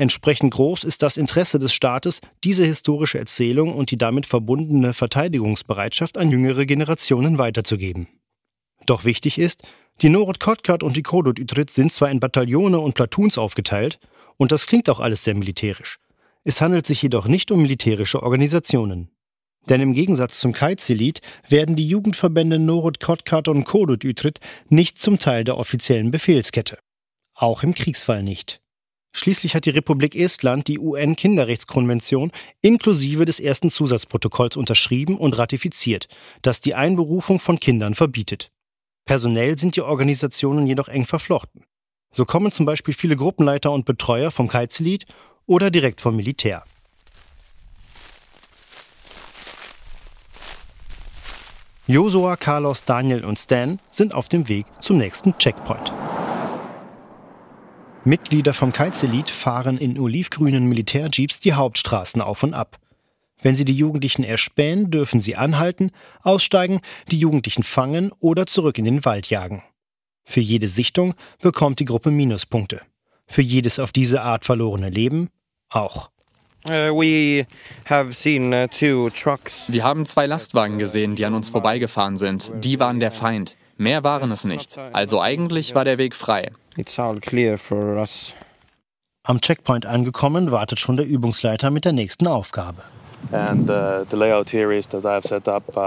Entsprechend 0.00 0.54
groß 0.54 0.84
ist 0.84 1.02
das 1.02 1.18
Interesse 1.18 1.58
des 1.58 1.74
Staates, 1.74 2.22
diese 2.42 2.64
historische 2.64 3.18
Erzählung 3.18 3.74
und 3.74 3.90
die 3.90 3.98
damit 3.98 4.24
verbundene 4.24 4.94
Verteidigungsbereitschaft 4.94 6.16
an 6.16 6.30
jüngere 6.30 6.64
Generationen 6.64 7.36
weiterzugeben. 7.36 8.08
Doch 8.86 9.04
wichtig 9.04 9.36
ist, 9.38 9.62
die 10.00 10.08
Norod 10.08 10.40
Kotkat 10.40 10.82
und 10.82 10.96
die 10.96 11.02
Kodut 11.02 11.38
Utrit 11.38 11.68
sind 11.68 11.92
zwar 11.92 12.10
in 12.10 12.18
Bataillone 12.18 12.78
und 12.80 12.94
Platoons 12.94 13.36
aufgeteilt, 13.36 13.98
und 14.38 14.52
das 14.52 14.66
klingt 14.66 14.88
auch 14.88 15.00
alles 15.00 15.22
sehr 15.22 15.34
militärisch. 15.34 15.98
Es 16.44 16.62
handelt 16.62 16.86
sich 16.86 17.02
jedoch 17.02 17.28
nicht 17.28 17.50
um 17.50 17.60
militärische 17.60 18.22
Organisationen. 18.22 19.10
Denn 19.68 19.82
im 19.82 19.92
Gegensatz 19.92 20.40
zum 20.40 20.54
Kaizelit 20.54 21.20
werden 21.46 21.76
die 21.76 21.86
Jugendverbände 21.86 22.58
Norod 22.58 23.00
Kotkat 23.00 23.48
und 23.48 23.64
Kodut 23.64 24.06
Utrit 24.06 24.40
nicht 24.70 24.96
zum 24.96 25.18
Teil 25.18 25.44
der 25.44 25.58
offiziellen 25.58 26.10
Befehlskette. 26.10 26.78
Auch 27.34 27.62
im 27.62 27.74
Kriegsfall 27.74 28.22
nicht. 28.22 28.62
Schließlich 29.12 29.54
hat 29.54 29.64
die 29.64 29.70
Republik 29.70 30.14
Estland 30.14 30.68
die 30.68 30.78
UN-Kinderrechtskonvention 30.78 32.30
inklusive 32.62 33.24
des 33.24 33.40
ersten 33.40 33.70
Zusatzprotokolls 33.70 34.56
unterschrieben 34.56 35.16
und 35.16 35.36
ratifiziert, 35.36 36.08
das 36.42 36.60
die 36.60 36.74
Einberufung 36.74 37.40
von 37.40 37.58
Kindern 37.58 37.94
verbietet. 37.94 38.52
Personell 39.04 39.58
sind 39.58 39.74
die 39.76 39.82
Organisationen 39.82 40.66
jedoch 40.66 40.88
eng 40.88 41.04
verflochten. 41.04 41.64
So 42.12 42.24
kommen 42.24 42.52
zum 42.52 42.66
Beispiel 42.66 42.94
viele 42.94 43.16
Gruppenleiter 43.16 43.72
und 43.72 43.84
Betreuer 43.84 44.30
vom 44.30 44.48
Kiteselit 44.48 45.04
oder 45.46 45.70
direkt 45.70 46.00
vom 46.00 46.16
Militär. 46.16 46.64
Josua, 51.86 52.36
Carlos, 52.36 52.84
Daniel 52.84 53.24
und 53.24 53.36
Stan 53.36 53.80
sind 53.90 54.14
auf 54.14 54.28
dem 54.28 54.48
Weg 54.48 54.66
zum 54.80 54.98
nächsten 54.98 55.36
Checkpoint. 55.38 55.92
Mitglieder 58.04 58.54
vom 58.54 58.72
Kiteselit 58.72 59.28
fahren 59.28 59.76
in 59.76 59.98
olivgrünen 59.98 60.64
Militärjeeps 60.64 61.38
die 61.40 61.52
Hauptstraßen 61.52 62.22
auf 62.22 62.42
und 62.42 62.54
ab. 62.54 62.78
Wenn 63.42 63.54
sie 63.54 63.66
die 63.66 63.74
Jugendlichen 63.74 64.24
erspähen, 64.24 64.90
dürfen 64.90 65.20
sie 65.20 65.36
anhalten, 65.36 65.90
aussteigen, 66.22 66.80
die 67.10 67.18
Jugendlichen 67.18 67.62
fangen 67.62 68.10
oder 68.18 68.46
zurück 68.46 68.78
in 68.78 68.86
den 68.86 69.04
Wald 69.04 69.28
jagen. 69.28 69.62
Für 70.24 70.40
jede 70.40 70.66
Sichtung 70.66 71.14
bekommt 71.40 71.78
die 71.78 71.84
Gruppe 71.84 72.10
Minuspunkte. 72.10 72.80
Für 73.26 73.42
jedes 73.42 73.78
auf 73.78 73.92
diese 73.92 74.22
Art 74.22 74.44
verlorene 74.44 74.88
Leben 74.88 75.28
auch. 75.68 76.10
Uh, 76.66 76.92
we 76.92 77.46
have 77.86 78.12
seen 78.12 78.52
uh, 78.52 78.66
two 78.66 79.08
trucks. 79.10 79.64
Wir 79.68 79.82
haben 79.82 80.04
zwei 80.04 80.26
Lastwagen 80.26 80.76
gesehen, 80.76 81.16
die 81.16 81.24
an 81.24 81.34
uns 81.34 81.48
vorbeigefahren 81.48 82.18
sind. 82.18 82.52
Die 82.62 82.78
waren 82.78 83.00
der 83.00 83.12
Feind. 83.12 83.56
Mehr 83.78 84.04
waren 84.04 84.30
es 84.30 84.44
nicht. 84.44 84.76
Also 84.76 85.22
eigentlich 85.22 85.74
war 85.74 85.86
der 85.86 85.96
Weg 85.96 86.14
frei. 86.14 86.50
It's 86.76 86.98
all 86.98 87.20
clear 87.20 87.58
for 87.58 87.98
us. 87.98 88.32
Am 89.22 89.40
Checkpoint 89.40 89.86
angekommen, 89.86 90.50
wartet 90.50 90.78
schon 90.78 90.96
der 90.96 91.06
Übungsleiter 91.06 91.70
mit 91.70 91.84
der 91.84 91.92
nächsten 91.92 92.26
Aufgabe. 92.26 92.82
Uh, 93.30 93.36
uh, 93.36 94.04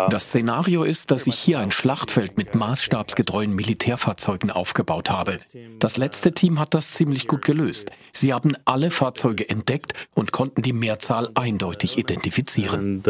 das 0.10 0.24
Szenario 0.26 0.84
ist, 0.84 1.10
dass 1.10 1.26
ich 1.26 1.36
hier 1.36 1.60
ein 1.60 1.72
Schlachtfeld 1.72 2.38
mit 2.38 2.54
maßstabsgetreuen 2.54 3.54
Militärfahrzeugen 3.56 4.52
aufgebaut 4.52 5.10
habe. 5.10 5.38
Das 5.80 5.98
letzte 5.98 6.34
Team 6.34 6.60
hat 6.60 6.76
das 6.76 6.92
ziemlich 6.92 7.28
gut 7.28 7.44
gelöst. 7.44 7.90
Sie 8.14 8.34
haben 8.34 8.56
alle 8.66 8.92
Fahrzeuge 8.92 9.50
entdeckt 9.50 9.94
und 10.14 10.32
konnten 10.32 10.62
die 10.62 10.74
Mehrzahl 10.74 11.30
eindeutig 11.34 11.98
identifizieren. 11.98 13.02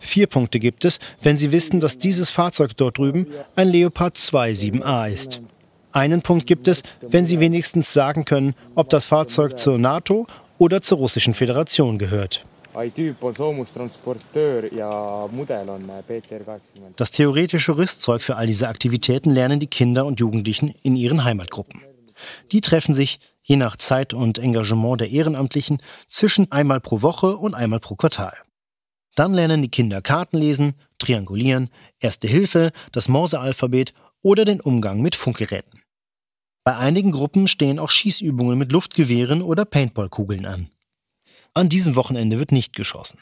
Vier 0.00 0.26
Punkte 0.26 0.58
gibt 0.58 0.84
es, 0.84 0.98
wenn 1.22 1.36
Sie 1.36 1.52
wissen, 1.52 1.78
dass 1.78 1.98
dieses 1.98 2.30
Fahrzeug 2.30 2.76
dort 2.76 2.98
drüben 2.98 3.26
ein 3.54 3.68
Leopard 3.68 4.16
2 4.16 4.50
7a 4.50 5.12
ist. 5.12 5.40
Einen 5.92 6.22
Punkt 6.22 6.46
gibt 6.46 6.68
es, 6.68 6.82
wenn 7.00 7.24
Sie 7.24 7.38
wenigstens 7.38 7.92
sagen 7.92 8.24
können, 8.24 8.54
ob 8.74 8.88
das 8.88 9.06
Fahrzeug 9.06 9.58
zur 9.58 9.78
NATO 9.78 10.26
oder 10.58 10.80
zur 10.80 10.98
Russischen 10.98 11.34
Föderation 11.34 11.98
gehört. 11.98 12.44
Das 16.96 17.10
theoretische 17.10 17.76
Rüstzeug 17.76 18.22
für 18.22 18.36
all 18.36 18.46
diese 18.46 18.68
Aktivitäten 18.68 19.30
lernen 19.30 19.58
die 19.58 19.66
Kinder 19.66 20.06
und 20.06 20.20
Jugendlichen 20.20 20.74
in 20.82 20.96
ihren 20.96 21.24
Heimatgruppen. 21.24 21.82
Die 22.52 22.60
treffen 22.60 22.94
sich, 22.94 23.18
je 23.42 23.56
nach 23.56 23.76
Zeit 23.76 24.14
und 24.14 24.38
Engagement 24.38 25.00
der 25.00 25.10
Ehrenamtlichen, 25.10 25.82
zwischen 26.06 26.52
einmal 26.52 26.80
pro 26.80 27.02
Woche 27.02 27.36
und 27.36 27.54
einmal 27.54 27.80
pro 27.80 27.96
Quartal. 27.96 28.34
Dann 29.14 29.34
lernen 29.34 29.62
die 29.62 29.68
Kinder 29.68 30.02
Karten 30.02 30.38
lesen, 30.38 30.74
triangulieren, 30.98 31.70
Erste 31.98 32.28
Hilfe, 32.28 32.72
das 32.92 33.08
Morsealphabet 33.08 33.92
oder 34.22 34.44
den 34.44 34.60
Umgang 34.60 35.00
mit 35.00 35.14
Funkgeräten. 35.14 35.82
Bei 36.64 36.76
einigen 36.76 37.10
Gruppen 37.10 37.46
stehen 37.46 37.78
auch 37.78 37.90
Schießübungen 37.90 38.58
mit 38.58 38.70
Luftgewehren 38.70 39.42
oder 39.42 39.64
Paintballkugeln 39.64 40.46
an. 40.46 40.70
An 41.54 41.68
diesem 41.68 41.96
Wochenende 41.96 42.38
wird 42.38 42.52
nicht 42.52 42.74
geschossen. 42.74 43.18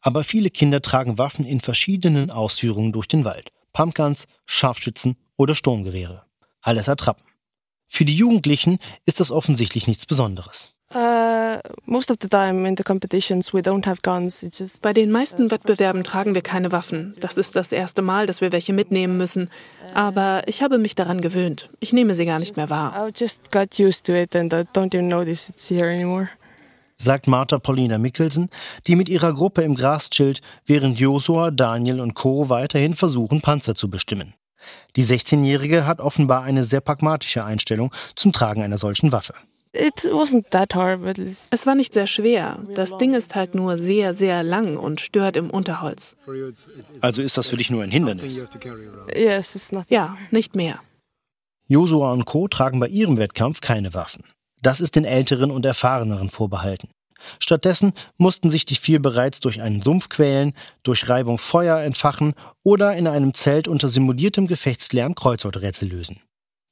Aber 0.00 0.24
viele 0.24 0.50
Kinder 0.50 0.80
tragen 0.80 1.18
Waffen 1.18 1.44
in 1.44 1.60
verschiedenen 1.60 2.30
Ausführungen 2.30 2.92
durch 2.92 3.06
den 3.06 3.24
Wald. 3.24 3.50
Pumpguns, 3.72 4.26
Scharfschützen 4.46 5.16
oder 5.36 5.54
Sturmgewehre. 5.54 6.24
Alles 6.60 6.88
Attrappen. 6.88 7.26
Für 7.86 8.04
die 8.04 8.16
Jugendlichen 8.16 8.78
ist 9.04 9.20
das 9.20 9.30
offensichtlich 9.30 9.86
nichts 9.86 10.06
Besonderes. 10.06 10.75
Uh, 10.94 11.58
Bei 14.82 14.92
den 14.92 15.10
meisten 15.10 15.50
Wettbewerben 15.50 16.04
tragen 16.04 16.34
wir 16.34 16.42
keine 16.42 16.70
Waffen. 16.70 17.16
Das 17.18 17.36
ist 17.36 17.56
das 17.56 17.72
erste 17.72 18.02
Mal, 18.02 18.26
dass 18.26 18.40
wir 18.40 18.52
welche 18.52 18.72
mitnehmen 18.72 19.16
müssen. 19.16 19.50
Aber 19.94 20.44
ich 20.46 20.62
habe 20.62 20.78
mich 20.78 20.94
daran 20.94 21.20
gewöhnt. 21.20 21.68
Ich 21.80 21.92
nehme 21.92 22.14
sie 22.14 22.24
gar 22.24 22.38
nicht 22.38 22.56
mehr 22.56 22.70
wahr. 22.70 23.10
Sagt 26.98 27.26
Martha 27.26 27.58
Paulina 27.58 27.98
Mickelsen, 27.98 28.48
die 28.86 28.94
mit 28.94 29.08
ihrer 29.08 29.34
Gruppe 29.34 29.62
im 29.62 29.74
Gras 29.74 30.08
chillt, 30.10 30.40
während 30.66 31.00
Josua, 31.00 31.50
Daniel 31.50 32.00
und 32.00 32.14
Co. 32.14 32.48
weiterhin 32.48 32.94
versuchen, 32.94 33.42
Panzer 33.42 33.74
zu 33.74 33.90
bestimmen. 33.90 34.34
Die 34.94 35.04
16-Jährige 35.04 35.84
hat 35.86 36.00
offenbar 36.00 36.44
eine 36.44 36.64
sehr 36.64 36.80
pragmatische 36.80 37.44
Einstellung 37.44 37.92
zum 38.14 38.32
Tragen 38.32 38.62
einer 38.62 38.78
solchen 38.78 39.12
Waffe. 39.12 39.34
Es 41.50 41.66
war 41.66 41.74
nicht 41.74 41.94
sehr 41.94 42.06
schwer. 42.06 42.58
Das 42.74 42.98
Ding 42.98 43.14
ist 43.14 43.34
halt 43.34 43.54
nur 43.54 43.78
sehr, 43.78 44.14
sehr 44.14 44.42
lang 44.42 44.76
und 44.76 45.00
stört 45.00 45.36
im 45.36 45.50
Unterholz. 45.50 46.16
Also 47.00 47.22
ist 47.22 47.36
das 47.36 47.48
für 47.48 47.56
dich 47.56 47.70
nur 47.70 47.82
ein 47.82 47.90
Hindernis? 47.90 48.40
Ja, 49.88 50.16
nicht 50.30 50.56
mehr. 50.56 50.80
Josua 51.68 52.12
und 52.12 52.26
Co. 52.26 52.48
tragen 52.48 52.78
bei 52.78 52.88
ihrem 52.88 53.16
Wettkampf 53.16 53.60
keine 53.60 53.92
Waffen. 53.94 54.24
Das 54.62 54.80
ist 54.80 54.96
den 54.96 55.04
Älteren 55.04 55.50
und 55.50 55.66
Erfahreneren 55.66 56.30
vorbehalten. 56.30 56.88
Stattdessen 57.38 57.92
mussten 58.18 58.50
sich 58.50 58.66
die 58.66 58.76
vier 58.76 59.00
bereits 59.00 59.40
durch 59.40 59.62
einen 59.62 59.80
Sumpf 59.80 60.08
quälen, 60.08 60.52
durch 60.82 61.08
Reibung 61.08 61.38
Feuer 61.38 61.78
entfachen 61.80 62.34
oder 62.62 62.94
in 62.94 63.06
einem 63.06 63.34
Zelt 63.34 63.68
unter 63.68 63.88
simuliertem 63.88 64.46
Gefechtslärm 64.46 65.14
Kreuzworträtsel 65.14 65.88
lösen. 65.88 66.20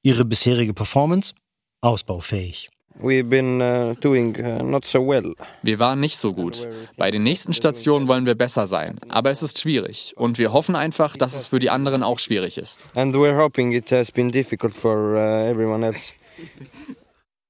Ihre 0.03 0.25
bisherige 0.25 0.75
Performance? 0.75 1.35
Ausbaufähig. 1.81 2.69
Been, 3.01 3.61
uh, 3.61 3.95
doing, 4.01 4.37
uh, 4.39 4.81
so 4.85 5.07
well. 5.07 5.35
Wir 5.63 5.79
waren 5.79 6.01
nicht 6.01 6.17
so 6.17 6.33
gut. 6.33 6.69
Bei 6.97 7.11
den 7.11 7.23
nächsten 7.23 7.53
Stationen 7.53 8.09
wollen 8.09 8.25
wir 8.25 8.35
besser 8.35 8.67
sein. 8.67 8.99
Aber 9.09 9.31
es 9.31 9.43
ist 9.43 9.59
schwierig. 9.59 10.15
Und 10.17 10.39
wir 10.39 10.53
hoffen 10.53 10.77
einfach, 10.77 11.17
dass 11.17 11.35
es 11.35 11.49
für 11.49 11.59
die 11.59 11.71
anderen 11.71 12.03
auch 12.03 12.19
schwierig 12.19 12.57
ist. 12.57 12.87
And 12.95 13.15
we're 13.15 13.37
hoping 13.37 13.73
it 13.73 13.91
has 13.91 14.13
been 14.13 14.31
difficult 14.31 14.77
for 14.77 15.15
uh, 15.15 15.51
everyone 15.51 15.85
else. 15.85 16.13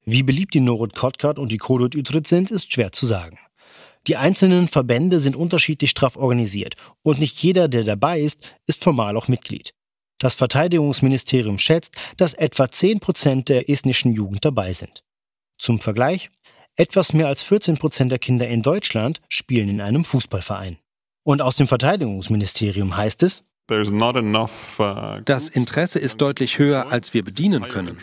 Wie 0.06 0.22
beliebt 0.22 0.54
die 0.54 0.60
Norut 0.60 0.94
Kotkart 0.94 1.38
und 1.38 1.50
die 1.50 1.58
Kodot 1.58 1.94
Utrecht 1.94 2.26
sind, 2.26 2.50
ist 2.50 2.72
schwer 2.72 2.92
zu 2.92 3.06
sagen. 3.06 3.38
Die 4.06 4.16
einzelnen 4.16 4.68
Verbände 4.68 5.18
sind 5.18 5.34
unterschiedlich 5.34 5.90
straff 5.90 6.16
organisiert 6.16 6.74
und 7.02 7.20
nicht 7.20 7.42
jeder, 7.42 7.68
der 7.68 7.84
dabei 7.84 8.20
ist, 8.20 8.54
ist 8.66 8.84
formal 8.84 9.16
auch 9.16 9.28
Mitglied. 9.28 9.72
Das 10.18 10.34
Verteidigungsministerium 10.34 11.58
schätzt, 11.58 11.94
dass 12.18 12.34
etwa 12.34 12.70
10 12.70 13.00
Prozent 13.00 13.48
der 13.48 13.70
estnischen 13.70 14.12
Jugend 14.12 14.44
dabei 14.44 14.72
sind. 14.74 15.03
Zum 15.58 15.80
Vergleich, 15.80 16.30
etwas 16.76 17.12
mehr 17.12 17.28
als 17.28 17.42
14 17.42 17.76
Prozent 17.76 18.10
der 18.10 18.18
Kinder 18.18 18.48
in 18.48 18.62
Deutschland 18.62 19.20
spielen 19.28 19.68
in 19.68 19.80
einem 19.80 20.04
Fußballverein. 20.04 20.78
Und 21.24 21.40
aus 21.40 21.56
dem 21.56 21.66
Verteidigungsministerium 21.66 22.96
heißt 22.96 23.22
es, 23.22 23.44
uh, 23.70 25.20
das 25.24 25.48
Interesse 25.48 25.98
ist 25.98 26.20
deutlich 26.20 26.58
höher, 26.58 26.92
als 26.92 27.14
wir 27.14 27.24
bedienen 27.24 27.66
können. 27.68 27.98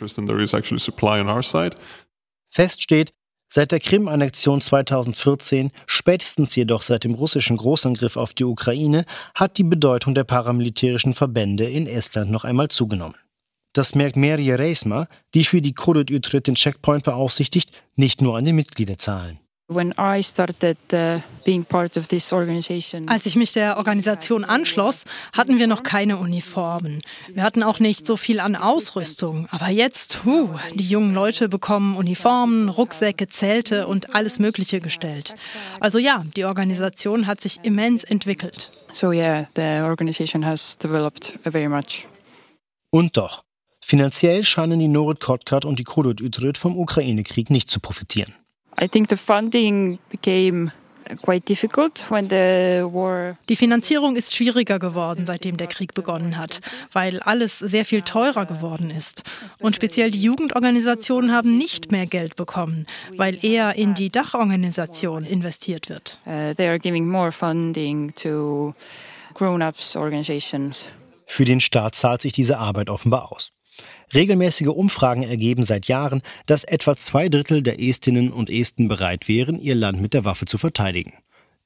Fest 2.49 2.81
steht, 2.81 3.13
seit 3.47 3.71
der 3.71 3.79
Krim-Annexion 3.79 4.59
2014, 4.59 5.71
spätestens 5.85 6.55
jedoch 6.55 6.81
seit 6.81 7.03
dem 7.03 7.13
russischen 7.13 7.57
Großangriff 7.57 8.17
auf 8.17 8.33
die 8.33 8.45
Ukraine, 8.45 9.05
hat 9.35 9.57
die 9.59 9.63
Bedeutung 9.63 10.15
der 10.15 10.23
paramilitärischen 10.23 11.13
Verbände 11.13 11.65
in 11.65 11.85
Estland 11.85 12.31
noch 12.31 12.43
einmal 12.43 12.69
zugenommen. 12.69 13.15
Das 13.73 13.95
merkt 13.95 14.17
Merje 14.17 14.59
Reisma, 14.59 15.07
die 15.33 15.45
für 15.45 15.61
die 15.61 15.73
Kodot 15.73 16.11
Utrecht 16.11 16.47
den 16.47 16.55
Checkpoint 16.55 17.03
beaufsichtigt, 17.03 17.71
nicht 17.95 18.21
nur 18.21 18.37
an 18.37 18.43
die 18.43 18.53
Mitgliederzahlen. 18.53 19.39
Uh, 19.71 19.91
Als 23.07 23.25
ich 23.25 23.35
mich 23.37 23.53
der 23.53 23.77
Organisation 23.77 24.43
anschloss, 24.43 25.05
hatten 25.31 25.59
wir 25.59 25.67
noch 25.67 25.83
keine 25.83 26.17
Uniformen. 26.17 27.01
Wir 27.33 27.43
hatten 27.43 27.63
auch 27.63 27.79
nicht 27.79 28.05
so 28.05 28.17
viel 28.17 28.41
an 28.41 28.57
Ausrüstung. 28.57 29.47
Aber 29.49 29.69
jetzt, 29.69 30.25
huh, 30.25 30.49
die 30.73 30.83
jungen 30.83 31.13
Leute 31.13 31.47
bekommen 31.47 31.95
Uniformen, 31.95 32.67
Rucksäcke, 32.67 33.29
Zelte 33.29 33.87
und 33.87 34.13
alles 34.13 34.39
Mögliche 34.39 34.81
gestellt. 34.81 35.35
Also 35.79 35.99
ja, 35.99 36.25
die 36.35 36.43
Organisation 36.43 37.25
hat 37.25 37.39
sich 37.39 37.61
immens 37.63 38.03
entwickelt. 38.03 38.71
So 38.89 39.11
yeah, 39.11 39.47
the 39.55 39.83
organization 39.83 40.45
has 40.45 40.77
developed 40.77 41.39
very 41.43 41.69
much. 41.69 42.07
Und 42.89 43.15
doch, 43.15 43.45
Finanziell 43.83 44.43
scheinen 44.43 44.79
die 44.79 44.87
Norit 44.87 45.19
Kotkart 45.19 45.65
und 45.65 45.79
die 45.79 45.83
Kodot 45.83 46.21
Utrecht 46.21 46.57
vom 46.57 46.77
Ukraine-Krieg 46.77 47.49
nicht 47.49 47.67
zu 47.67 47.79
profitieren. 47.79 48.33
Die 53.49 53.55
Finanzierung 53.55 54.15
ist 54.15 54.33
schwieriger 54.33 54.79
geworden, 54.79 55.25
seitdem 55.25 55.57
der 55.57 55.67
Krieg 55.67 55.93
begonnen 55.93 56.37
hat, 56.37 56.61
weil 56.93 57.19
alles 57.21 57.59
sehr 57.59 57.83
viel 57.83 58.01
teurer 58.01 58.45
geworden 58.45 58.91
ist. 58.91 59.23
Und 59.59 59.75
speziell 59.75 60.11
die 60.11 60.21
Jugendorganisationen 60.21 61.33
haben 61.33 61.57
nicht 61.57 61.91
mehr 61.91 62.05
Geld 62.05 62.35
bekommen, 62.37 62.85
weil 63.17 63.43
eher 63.43 63.75
in 63.75 63.93
die 63.93 64.09
Dachorganisation 64.09 65.23
investiert 65.23 65.89
wird. 65.89 66.19
Uh, 66.25 66.53
they 66.53 66.69
are 66.69 66.79
giving 66.79 67.07
more 67.09 67.31
funding 67.31 68.13
to 68.15 68.73
grown-ups 69.33 69.95
organizations. 69.95 70.87
Für 71.25 71.45
den 71.45 71.59
Staat 71.59 71.95
zahlt 71.95 72.21
sich 72.21 72.33
diese 72.33 72.57
Arbeit 72.57 72.89
offenbar 72.89 73.31
aus. 73.31 73.51
Regelmäßige 74.13 74.67
Umfragen 74.67 75.23
ergeben 75.23 75.63
seit 75.63 75.87
Jahren, 75.87 76.21
dass 76.45 76.63
etwa 76.63 76.95
zwei 76.95 77.29
Drittel 77.29 77.63
der 77.63 77.81
Estinnen 77.81 78.31
und 78.31 78.49
Esten 78.49 78.87
bereit 78.87 79.27
wären, 79.27 79.59
ihr 79.59 79.75
Land 79.75 80.01
mit 80.01 80.13
der 80.13 80.25
Waffe 80.25 80.45
zu 80.45 80.57
verteidigen. 80.57 81.13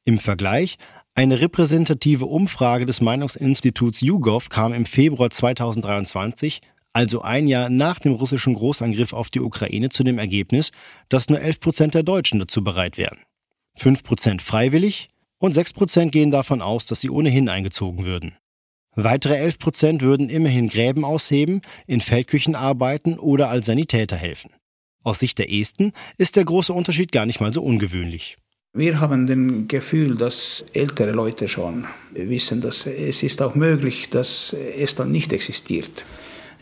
Im 0.03 0.19
Vergleich, 0.19 0.77
eine 1.15 1.41
repräsentative 1.41 2.25
Umfrage 2.25 2.85
des 2.85 3.01
Meinungsinstituts 3.01 4.01
YouGov 4.01 4.49
kam 4.49 4.73
im 4.73 4.85
Februar 4.85 5.31
2023, 5.31 6.61
also 6.93 7.21
ein 7.21 7.47
Jahr 7.47 7.69
nach 7.69 7.99
dem 7.99 8.13
russischen 8.13 8.53
Großangriff 8.53 9.13
auf 9.13 9.29
die 9.29 9.39
Ukraine, 9.39 9.89
zu 9.89 10.03
dem 10.03 10.19
Ergebnis, 10.19 10.71
dass 11.09 11.29
nur 11.29 11.41
11 11.41 11.59
Prozent 11.59 11.93
der 11.95 12.03
Deutschen 12.03 12.39
dazu 12.39 12.63
bereit 12.63 12.97
wären. 12.97 13.17
5 13.77 14.03
Prozent 14.03 14.41
freiwillig 14.41 15.09
und 15.39 15.53
6 15.53 15.73
Prozent 15.73 16.11
gehen 16.11 16.31
davon 16.31 16.61
aus, 16.61 16.85
dass 16.85 17.01
sie 17.01 17.09
ohnehin 17.09 17.49
eingezogen 17.49 18.05
würden. 18.05 18.37
Weitere 18.95 19.35
11 19.35 19.59
Prozent 19.59 20.01
würden 20.01 20.29
immerhin 20.29 20.69
Gräben 20.69 21.03
ausheben, 21.03 21.61
in 21.85 21.99
Feldküchen 21.99 22.55
arbeiten 22.55 23.19
oder 23.19 23.49
als 23.49 23.65
Sanitäter 23.65 24.15
helfen. 24.15 24.51
Aus 25.03 25.19
Sicht 25.19 25.37
der 25.37 25.51
Esten 25.51 25.91
ist 26.17 26.37
der 26.37 26.45
große 26.45 26.71
Unterschied 26.71 27.11
gar 27.11 27.25
nicht 27.25 27.41
mal 27.41 27.51
so 27.51 27.61
ungewöhnlich. 27.61 28.37
Wir 28.73 29.01
haben 29.01 29.27
das 29.27 29.67
Gefühl, 29.67 30.15
dass 30.15 30.65
ältere 30.73 31.11
Leute 31.11 31.47
schon 31.49 31.85
wissen, 32.13 32.61
dass 32.61 32.85
es 32.87 33.21
ist 33.21 33.41
auch 33.41 33.55
möglich, 33.55 34.09
dass 34.09 34.53
Estland 34.53 35.11
nicht 35.11 35.33
existiert. 35.33 36.05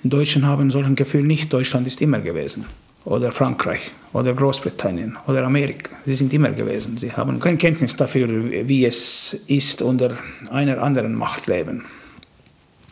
Die 0.03 0.09
Deutschen 0.09 0.45
haben 0.45 0.71
so 0.71 0.79
ein 0.79 0.95
Gefühl 0.95 1.23
nicht, 1.23 1.53
Deutschland 1.53 1.85
ist 1.87 2.01
immer 2.01 2.19
gewesen. 2.19 2.65
Oder 3.05 3.31
Frankreich 3.31 3.91
oder 4.11 4.33
Großbritannien 4.33 5.17
oder 5.27 5.43
Amerika. 5.43 5.95
Sie 6.05 6.15
sind 6.15 6.33
immer 6.33 6.51
gewesen. 6.51 6.97
Sie 6.97 7.11
haben 7.11 7.39
keine 7.39 7.57
Kenntnis 7.57 7.95
dafür, 7.95 8.27
wie 8.67 8.85
es 8.85 9.37
ist, 9.47 9.81
unter 9.81 10.17
einer 10.49 10.81
anderen 10.81 11.13
Macht 11.13 11.47
leben. 11.47 11.83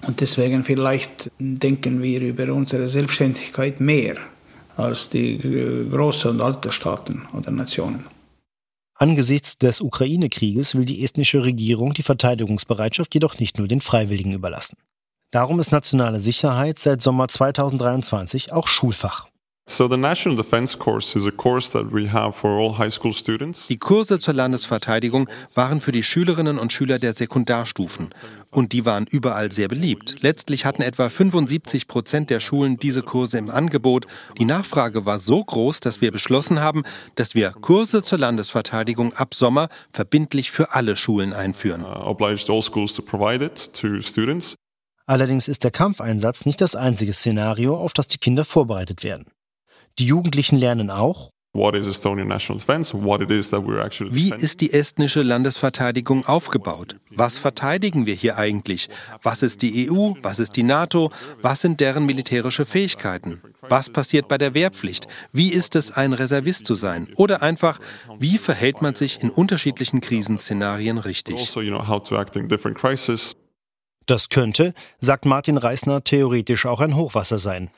Und 0.07 0.19
deswegen 0.19 0.63
vielleicht 0.63 1.31
denken 1.39 2.01
wir 2.01 2.21
über 2.21 2.51
unsere 2.53 2.87
Selbstständigkeit 2.87 3.79
mehr 3.79 4.15
als 4.77 5.09
die 5.09 5.37
großen 5.89 6.31
und 6.31 6.41
alten 6.41 6.71
Staaten 6.71 7.27
oder 7.33 7.51
Nationen. 7.51 8.05
Angesichts 8.95 9.57
des 9.57 9.81
Ukraine-Krieges 9.81 10.75
will 10.75 10.85
die 10.85 11.03
estnische 11.03 11.43
Regierung 11.43 11.93
die 11.93 12.03
Verteidigungsbereitschaft 12.03 13.13
jedoch 13.13 13.39
nicht 13.39 13.57
nur 13.57 13.67
den 13.67 13.81
Freiwilligen 13.81 14.31
überlassen. 14.31 14.77
Darum 15.31 15.59
ist 15.59 15.71
nationale 15.71 16.19
Sicherheit 16.19 16.77
seit 16.77 17.01
Sommer 17.01 17.27
2023 17.27 18.51
auch 18.51 18.67
Schulfach. 18.67 19.30
Die 23.69 23.77
Kurse 23.77 24.19
zur 24.19 24.33
Landesverteidigung 24.33 25.29
waren 25.55 25.81
für 25.81 25.91
die 25.91 26.03
Schülerinnen 26.03 26.59
und 26.59 26.73
Schüler 26.73 26.99
der 26.99 27.13
Sekundarstufen 27.13 28.09
und 28.51 28.73
die 28.73 28.85
waren 28.85 29.07
überall 29.09 29.51
sehr 29.51 29.67
beliebt. 29.67 30.17
Letztlich 30.21 30.65
hatten 30.65 30.81
etwa 30.81 31.09
75 31.09 31.87
Prozent 31.87 32.29
der 32.29 32.39
Schulen 32.41 32.77
diese 32.77 33.01
Kurse 33.01 33.37
im 33.37 33.49
Angebot. 33.49 34.07
Die 34.37 34.45
Nachfrage 34.45 35.05
war 35.05 35.19
so 35.19 35.43
groß, 35.43 35.79
dass 35.79 36.01
wir 36.01 36.11
beschlossen 36.11 36.59
haben, 36.59 36.83
dass 37.15 37.33
wir 37.33 37.51
Kurse 37.51 38.03
zur 38.03 38.17
Landesverteidigung 38.19 39.13
ab 39.13 39.33
Sommer 39.33 39.69
verbindlich 39.93 40.51
für 40.51 40.73
alle 40.73 40.97
Schulen 40.97 41.33
einführen. 41.33 41.85
Uh, 41.85 42.13
Allerdings 45.05 45.47
ist 45.47 45.63
der 45.63 45.71
Kampfeinsatz 45.71 46.45
nicht 46.45 46.61
das 46.61 46.75
einzige 46.75 47.13
Szenario, 47.13 47.75
auf 47.75 47.93
das 47.93 48.07
die 48.07 48.17
Kinder 48.17 48.45
vorbereitet 48.45 49.03
werden. 49.03 49.30
Die 49.99 50.05
Jugendlichen 50.05 50.57
lernen 50.57 50.89
auch, 50.89 51.31
wie 51.53 51.69
ist 54.37 54.61
die 54.61 54.71
estnische 54.71 55.21
Landesverteidigung 55.21 56.25
aufgebaut? 56.25 56.95
Was 57.09 57.37
verteidigen 57.37 58.05
wir 58.05 58.13
hier 58.13 58.37
eigentlich? 58.37 58.87
Was 59.21 59.43
ist 59.43 59.61
die 59.61 59.91
EU? 59.91 60.13
Was 60.21 60.39
ist 60.39 60.55
die 60.55 60.63
NATO? 60.63 61.11
Was 61.41 61.59
sind 61.59 61.81
deren 61.81 62.05
militärische 62.05 62.65
Fähigkeiten? 62.65 63.41
Was 63.67 63.89
passiert 63.89 64.29
bei 64.29 64.37
der 64.37 64.53
Wehrpflicht? 64.53 65.09
Wie 65.33 65.49
ist 65.49 65.75
es, 65.75 65.91
ein 65.91 66.13
Reservist 66.13 66.65
zu 66.65 66.75
sein? 66.75 67.09
Oder 67.17 67.41
einfach, 67.41 67.79
wie 68.17 68.37
verhält 68.37 68.81
man 68.81 68.95
sich 68.95 69.21
in 69.21 69.29
unterschiedlichen 69.29 69.99
Krisenszenarien 69.99 70.99
richtig? 70.99 71.35
Also, 71.37 71.61
das 74.05 74.29
könnte, 74.29 74.73
sagt 74.99 75.25
Martin 75.25 75.57
Reisner, 75.57 76.01
theoretisch 76.01 76.65
auch 76.65 76.79
ein 76.79 76.95
Hochwasser 76.95 77.39
sein. 77.39 77.69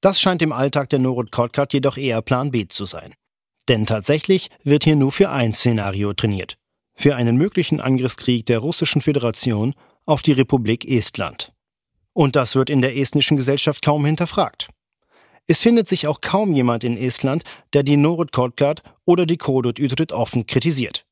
Das 0.00 0.20
scheint 0.20 0.42
im 0.42 0.52
Alltag 0.52 0.90
der 0.90 1.00
Norut 1.00 1.32
Kotkart 1.32 1.72
jedoch 1.72 1.96
eher 1.96 2.22
Plan 2.22 2.50
B 2.50 2.68
zu 2.68 2.84
sein. 2.84 3.14
Denn 3.68 3.84
tatsächlich 3.84 4.48
wird 4.62 4.84
hier 4.84 4.96
nur 4.96 5.12
für 5.12 5.30
ein 5.30 5.52
Szenario 5.52 6.12
trainiert. 6.12 6.56
Für 6.94 7.16
einen 7.16 7.36
möglichen 7.36 7.80
Angriffskrieg 7.80 8.46
der 8.46 8.60
Russischen 8.60 9.02
Föderation 9.02 9.74
auf 10.06 10.22
die 10.22 10.32
Republik 10.32 10.84
Estland. 10.84 11.52
Und 12.12 12.36
das 12.36 12.54
wird 12.54 12.70
in 12.70 12.80
der 12.80 12.96
estnischen 12.96 13.36
Gesellschaft 13.36 13.84
kaum 13.84 14.04
hinterfragt. 14.04 14.68
Es 15.46 15.60
findet 15.60 15.88
sich 15.88 16.06
auch 16.06 16.20
kaum 16.20 16.52
jemand 16.54 16.84
in 16.84 16.96
Estland, 16.96 17.42
der 17.72 17.82
die 17.82 17.96
Norut 17.96 18.32
Kotkart 18.32 18.82
oder 19.04 19.26
die 19.26 19.38
Kodot 19.38 19.78
Ydrit 19.78 20.12
offen 20.12 20.46
kritisiert. 20.46 21.06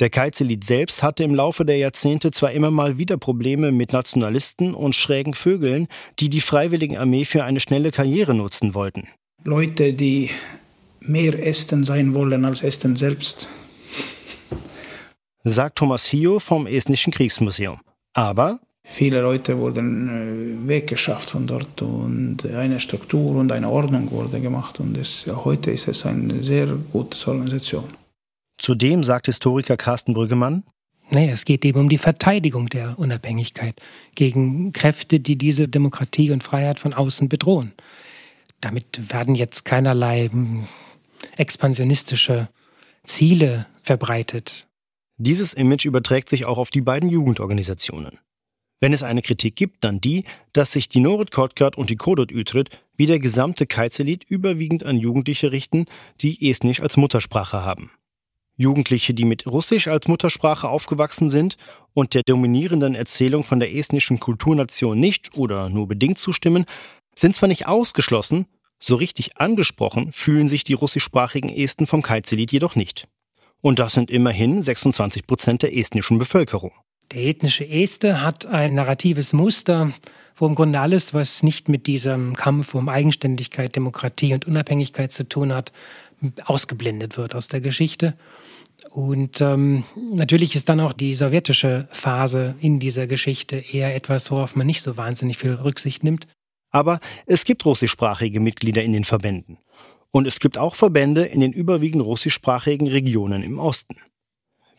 Der 0.00 0.10
Kaizelit 0.10 0.62
selbst 0.62 1.02
hatte 1.02 1.24
im 1.24 1.34
Laufe 1.34 1.64
der 1.64 1.76
Jahrzehnte 1.76 2.30
zwar 2.30 2.52
immer 2.52 2.70
mal 2.70 2.98
wieder 2.98 3.16
Probleme 3.16 3.72
mit 3.72 3.92
Nationalisten 3.92 4.72
und 4.74 4.94
schrägen 4.94 5.34
Vögeln, 5.34 5.88
die 6.20 6.28
die 6.28 6.40
Freiwilligenarmee 6.40 7.24
für 7.24 7.42
eine 7.42 7.58
schnelle 7.58 7.90
Karriere 7.90 8.32
nutzen 8.32 8.74
wollten. 8.76 9.08
Leute, 9.42 9.94
die 9.94 10.30
mehr 11.00 11.44
Esten 11.44 11.82
sein 11.82 12.14
wollen 12.14 12.44
als 12.44 12.62
Esten 12.62 12.94
selbst. 12.94 13.48
Sagt 15.42 15.78
Thomas 15.78 16.06
Hio 16.06 16.38
vom 16.38 16.66
Estnischen 16.66 17.12
Kriegsmuseum. 17.12 17.80
Aber 18.12 18.60
Viele 18.90 19.20
Leute 19.20 19.58
wurden 19.58 20.64
äh, 20.64 20.68
weggeschafft 20.68 21.30
von 21.30 21.46
dort 21.46 21.82
und 21.82 22.46
eine 22.46 22.80
Struktur 22.80 23.36
und 23.36 23.52
eine 23.52 23.68
Ordnung 23.68 24.10
wurde 24.10 24.40
gemacht. 24.40 24.80
Und 24.80 24.96
es, 24.96 25.26
heute 25.26 25.72
ist 25.72 25.88
es 25.88 26.06
eine 26.06 26.42
sehr 26.42 26.68
gute 26.90 27.28
Organisation. 27.28 27.84
Zudem 28.58 29.02
sagt 29.04 29.26
Historiker 29.26 29.76
Carsten 29.76 30.14
Brüggemann, 30.14 30.64
Nee, 31.10 31.30
es 31.30 31.46
geht 31.46 31.64
eben 31.64 31.80
um 31.80 31.88
die 31.88 31.96
Verteidigung 31.96 32.68
der 32.68 32.98
Unabhängigkeit 32.98 33.80
gegen 34.14 34.72
Kräfte, 34.72 35.20
die 35.20 35.36
diese 35.36 35.66
Demokratie 35.66 36.30
und 36.30 36.42
Freiheit 36.42 36.78
von 36.78 36.92
außen 36.92 37.30
bedrohen. 37.30 37.72
Damit 38.60 39.10
werden 39.10 39.34
jetzt 39.34 39.64
keinerlei 39.64 40.28
hm, 40.28 40.68
expansionistische 41.36 42.48
Ziele 43.04 43.66
verbreitet. 43.80 44.66
Dieses 45.16 45.54
Image 45.54 45.86
überträgt 45.86 46.28
sich 46.28 46.44
auch 46.44 46.58
auf 46.58 46.70
die 46.70 46.82
beiden 46.82 47.08
Jugendorganisationen. 47.08 48.18
Wenn 48.80 48.92
es 48.92 49.02
eine 49.02 49.22
Kritik 49.22 49.56
gibt, 49.56 49.82
dann 49.82 50.00
die, 50.00 50.24
dass 50.52 50.72
sich 50.72 50.88
die 50.88 51.00
Norit 51.00 51.32
Kotkart 51.32 51.76
und 51.76 51.90
die 51.90 51.96
Kodot 51.96 52.32
Utrid 52.32 52.68
wie 52.96 53.06
der 53.06 53.18
gesamte 53.18 53.66
Kaizelit 53.66 54.24
überwiegend 54.28 54.84
an 54.84 54.98
Jugendliche 54.98 55.50
richten, 55.50 55.86
die 56.20 56.48
Estnisch 56.50 56.80
als 56.80 56.96
Muttersprache 56.96 57.64
haben. 57.64 57.90
Jugendliche, 58.58 59.14
die 59.14 59.24
mit 59.24 59.46
Russisch 59.46 59.88
als 59.88 60.08
Muttersprache 60.08 60.68
aufgewachsen 60.68 61.30
sind 61.30 61.56
und 61.94 62.12
der 62.12 62.22
dominierenden 62.26 62.94
Erzählung 62.94 63.44
von 63.44 63.60
der 63.60 63.74
estnischen 63.74 64.18
Kulturnation 64.18 64.98
nicht 64.98 65.36
oder 65.36 65.70
nur 65.70 65.86
bedingt 65.86 66.18
zustimmen, 66.18 66.66
sind 67.14 67.36
zwar 67.36 67.48
nicht 67.48 67.66
ausgeschlossen, 67.66 68.46
so 68.80 68.96
richtig 68.96 69.38
angesprochen 69.38 70.12
fühlen 70.12 70.48
sich 70.48 70.64
die 70.64 70.74
russischsprachigen 70.74 71.50
Esten 71.50 71.86
vom 71.86 72.02
Kaizelit 72.02 72.52
jedoch 72.52 72.76
nicht. 72.76 73.08
Und 73.60 73.78
das 73.78 73.92
sind 73.92 74.10
immerhin 74.10 74.62
26 74.62 75.26
Prozent 75.26 75.62
der 75.62 75.76
estnischen 75.76 76.18
Bevölkerung. 76.18 76.72
Der 77.12 77.22
ethnische 77.22 77.66
Este 77.66 78.22
hat 78.22 78.46
ein 78.46 78.74
narratives 78.74 79.32
Muster, 79.32 79.92
wo 80.36 80.46
im 80.46 80.54
Grunde 80.54 80.80
alles, 80.80 81.14
was 81.14 81.42
nicht 81.42 81.68
mit 81.68 81.86
diesem 81.86 82.36
Kampf 82.36 82.74
um 82.74 82.88
Eigenständigkeit, 82.88 83.74
Demokratie 83.74 84.34
und 84.34 84.46
Unabhängigkeit 84.46 85.10
zu 85.10 85.28
tun 85.28 85.52
hat, 85.52 85.72
ausgeblendet 86.44 87.16
wird 87.16 87.34
aus 87.34 87.48
der 87.48 87.60
Geschichte. 87.60 88.14
Und 88.90 89.40
ähm, 89.40 89.84
natürlich 90.12 90.54
ist 90.54 90.68
dann 90.68 90.80
auch 90.80 90.92
die 90.92 91.14
sowjetische 91.14 91.88
Phase 91.92 92.54
in 92.60 92.78
dieser 92.78 93.06
Geschichte 93.06 93.56
eher 93.56 93.94
etwas, 93.94 94.30
worauf 94.30 94.56
man 94.56 94.66
nicht 94.66 94.82
so 94.82 94.96
wahnsinnig 94.96 95.38
viel 95.38 95.54
Rücksicht 95.54 96.04
nimmt. 96.04 96.26
Aber 96.70 97.00
es 97.26 97.44
gibt 97.44 97.64
russischsprachige 97.64 98.40
Mitglieder 98.40 98.82
in 98.82 98.92
den 98.92 99.04
Verbänden. 99.04 99.58
Und 100.10 100.26
es 100.26 100.40
gibt 100.40 100.58
auch 100.58 100.74
Verbände 100.74 101.24
in 101.24 101.40
den 101.40 101.52
überwiegend 101.52 102.04
russischsprachigen 102.04 102.88
Regionen 102.88 103.42
im 103.42 103.58
Osten. 103.58 103.96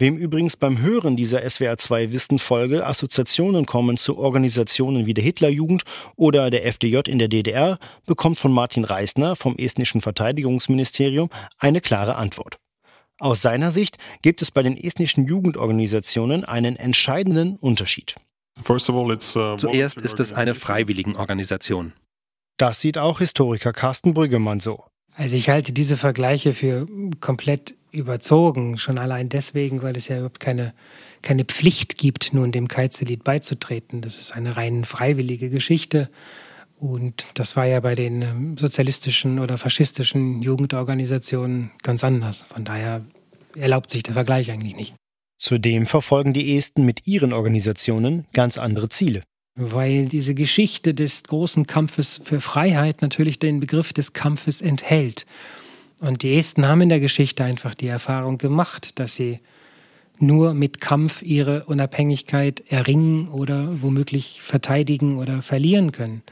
Wem 0.01 0.15
übrigens 0.15 0.55
beim 0.55 0.79
Hören 0.79 1.17
dieser 1.17 1.41
SWR2 1.41 2.13
Wissen-Folge 2.13 2.85
Assoziationen 2.85 3.65
kommen 3.65 3.97
zu 3.97 4.17
Organisationen 4.17 5.05
wie 5.05 5.13
der 5.13 5.25
Hitlerjugend 5.25 5.83
oder 6.15 6.49
der 6.49 6.65
FDJ 6.65 6.99
in 7.09 7.19
der 7.19 7.27
DDR, 7.27 7.77
bekommt 8.05 8.39
von 8.39 8.53
Martin 8.53 8.85
Reisner 8.85 9.35
vom 9.35 9.57
estnischen 9.57 9.99
Verteidigungsministerium 9.99 11.29
eine 11.57 11.81
klare 11.81 12.15
Antwort. 12.15 12.59
Aus 13.19 13.41
seiner 13.41 13.71
Sicht 13.71 13.97
gibt 14.21 14.41
es 14.41 14.51
bei 14.51 14.63
den 14.63 14.77
estnischen 14.77 15.27
Jugendorganisationen 15.27 16.45
einen 16.45 16.77
entscheidenden 16.77 17.57
Unterschied. 17.57 18.15
Uh, 18.57 18.77
Zuerst 18.77 19.97
ist 19.97 20.19
es 20.21 20.31
eine 20.31 20.55
Freiwilligenorganisation. 20.55 21.91
Das 22.55 22.79
sieht 22.79 22.97
auch 22.97 23.19
Historiker 23.19 23.73
Carsten 23.73 24.13
Brüggemann 24.13 24.61
so. 24.61 24.85
Also 25.15 25.35
ich 25.35 25.49
halte 25.49 25.73
diese 25.73 25.97
Vergleiche 25.97 26.53
für 26.53 26.85
komplett 27.19 27.75
überzogen. 27.91 28.77
Schon 28.77 28.97
allein 28.97 29.29
deswegen, 29.29 29.81
weil 29.81 29.95
es 29.95 30.07
ja 30.07 30.17
überhaupt 30.17 30.39
keine, 30.39 30.73
keine 31.21 31.45
Pflicht 31.45 31.97
gibt, 31.97 32.33
nun 32.33 32.51
dem 32.51 32.67
Kaizelit 32.67 33.23
beizutreten. 33.23 34.01
Das 34.01 34.19
ist 34.19 34.31
eine 34.33 34.57
rein 34.57 34.85
freiwillige 34.85 35.49
Geschichte. 35.49 36.09
Und 36.79 37.25
das 37.33 37.57
war 37.57 37.65
ja 37.65 37.81
bei 37.81 37.93
den 37.93 38.21
ähm, 38.21 38.57
sozialistischen 38.57 39.39
oder 39.39 39.57
faschistischen 39.57 40.41
Jugendorganisationen 40.41 41.71
ganz 41.83 42.03
anders. 42.03 42.45
Von 42.53 42.63
daher 42.63 43.03
erlaubt 43.55 43.91
sich 43.91 44.03
der 44.03 44.13
Vergleich 44.13 44.49
eigentlich 44.49 44.75
nicht. 44.75 44.95
Zudem 45.37 45.85
verfolgen 45.85 46.33
die 46.33 46.57
Esten 46.57 46.85
mit 46.85 47.05
ihren 47.07 47.33
Organisationen 47.33 48.25
ganz 48.33 48.57
andere 48.57 48.89
Ziele. 48.89 49.23
Weil 49.55 50.05
diese 50.05 50.35
Geschichte 50.35 50.93
des 50.93 51.23
großen 51.23 51.67
Kampfes 51.67 52.21
für 52.23 52.39
Freiheit 52.39 53.01
natürlich 53.01 53.39
den 53.39 53.59
Begriff 53.59 53.91
des 53.91 54.13
Kampfes 54.13 54.61
enthält. 54.61 55.25
Und 56.01 56.23
die 56.23 56.37
Esten 56.37 56.67
haben 56.67 56.81
in 56.81 56.89
der 56.89 56.99
Geschichte 56.99 57.43
einfach 57.43 57.75
die 57.75 57.87
Erfahrung 57.87 58.37
gemacht, 58.37 58.99
dass 58.99 59.15
sie 59.15 59.39
nur 60.17 60.53
mit 60.53 60.81
Kampf 60.81 61.21
ihre 61.21 61.65
Unabhängigkeit 61.65 62.63
erringen 62.69 63.29
oder 63.29 63.81
womöglich 63.81 64.41
verteidigen 64.41 65.17
oder 65.17 65.41
verlieren 65.41 65.91
können. 65.91 66.23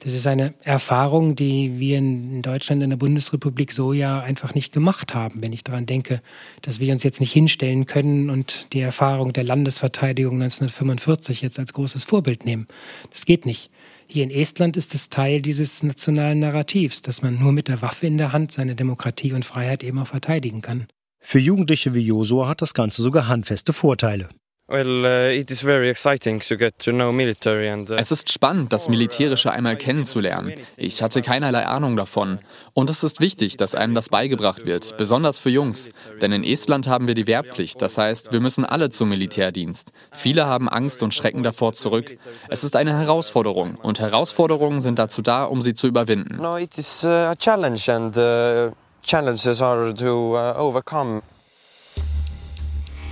Das 0.00 0.14
ist 0.14 0.28
eine 0.28 0.54
Erfahrung, 0.62 1.34
die 1.34 1.80
wir 1.80 1.98
in 1.98 2.40
Deutschland, 2.40 2.84
in 2.84 2.90
der 2.90 2.96
Bundesrepublik 2.96 3.72
so 3.72 3.92
ja 3.92 4.20
einfach 4.20 4.54
nicht 4.54 4.72
gemacht 4.72 5.12
haben. 5.12 5.42
Wenn 5.42 5.52
ich 5.52 5.64
daran 5.64 5.86
denke, 5.86 6.22
dass 6.62 6.78
wir 6.78 6.92
uns 6.92 7.02
jetzt 7.02 7.18
nicht 7.18 7.32
hinstellen 7.32 7.86
können 7.86 8.30
und 8.30 8.72
die 8.72 8.80
Erfahrung 8.80 9.32
der 9.32 9.42
Landesverteidigung 9.42 10.34
1945 10.34 11.42
jetzt 11.42 11.58
als 11.58 11.72
großes 11.72 12.04
Vorbild 12.04 12.44
nehmen. 12.44 12.68
Das 13.10 13.24
geht 13.24 13.44
nicht. 13.44 13.70
Hier 14.10 14.24
in 14.24 14.30
Estland 14.30 14.78
ist 14.78 14.94
es 14.94 15.10
Teil 15.10 15.42
dieses 15.42 15.82
nationalen 15.82 16.38
Narrativs, 16.38 17.02
dass 17.02 17.20
man 17.20 17.38
nur 17.38 17.52
mit 17.52 17.68
der 17.68 17.82
Waffe 17.82 18.06
in 18.06 18.16
der 18.16 18.32
Hand 18.32 18.50
seine 18.50 18.74
Demokratie 18.74 19.34
und 19.34 19.44
Freiheit 19.44 19.84
eben 19.84 19.98
auch 19.98 20.06
verteidigen 20.06 20.62
kann. 20.62 20.86
Für 21.20 21.38
Jugendliche 21.38 21.92
wie 21.92 22.00
Josua 22.00 22.48
hat 22.48 22.62
das 22.62 22.72
Ganze 22.72 23.02
sogar 23.02 23.28
handfeste 23.28 23.74
Vorteile. 23.74 24.30
Uh, 24.70 24.74
es 27.96 28.12
ist 28.12 28.30
spannend, 28.30 28.70
das 28.70 28.90
Militärische 28.90 29.50
einmal 29.50 29.76
kennenzulernen. 29.76 30.52
Ich 30.76 31.02
hatte 31.02 31.22
keinerlei 31.22 31.64
Ahnung 31.64 31.96
davon. 31.96 32.40
Und 32.74 32.90
es 32.90 33.02
ist 33.02 33.18
wichtig, 33.18 33.56
dass 33.56 33.74
einem 33.74 33.94
das 33.94 34.10
beigebracht 34.10 34.66
wird, 34.66 34.98
besonders 34.98 35.38
für 35.38 35.48
Jungs. 35.48 35.88
Denn 36.20 36.32
in 36.32 36.44
Estland 36.44 36.86
haben 36.86 37.06
wir 37.06 37.14
die 37.14 37.26
Wehrpflicht, 37.26 37.80
das 37.80 37.96
heißt, 37.96 38.30
wir 38.30 38.40
müssen 38.40 38.66
alle 38.66 38.90
zum 38.90 39.08
Militärdienst. 39.08 39.92
Viele 40.12 40.44
haben 40.44 40.68
Angst 40.68 41.02
und 41.02 41.14
schrecken 41.14 41.42
davor 41.42 41.72
zurück. 41.72 42.18
Es 42.50 42.62
ist 42.62 42.76
eine 42.76 42.94
Herausforderung 42.94 43.76
und 43.76 44.00
Herausforderungen 44.00 44.82
sind 44.82 44.98
dazu 44.98 45.22
da, 45.22 45.44
um 45.44 45.62
sie 45.62 45.72
zu 45.72 45.86
überwinden. 45.86 46.36
No, 46.36 46.58
it 46.58 46.76
is 46.76 47.04
uh, 47.04 47.30
a 47.30 47.34
challenge 47.34 47.88
and 47.88 48.14
uh, 48.18 48.70
challenges 49.02 49.62
are 49.62 49.94
to 49.94 50.36
uh, 50.36 50.52
overcome. 50.58 51.22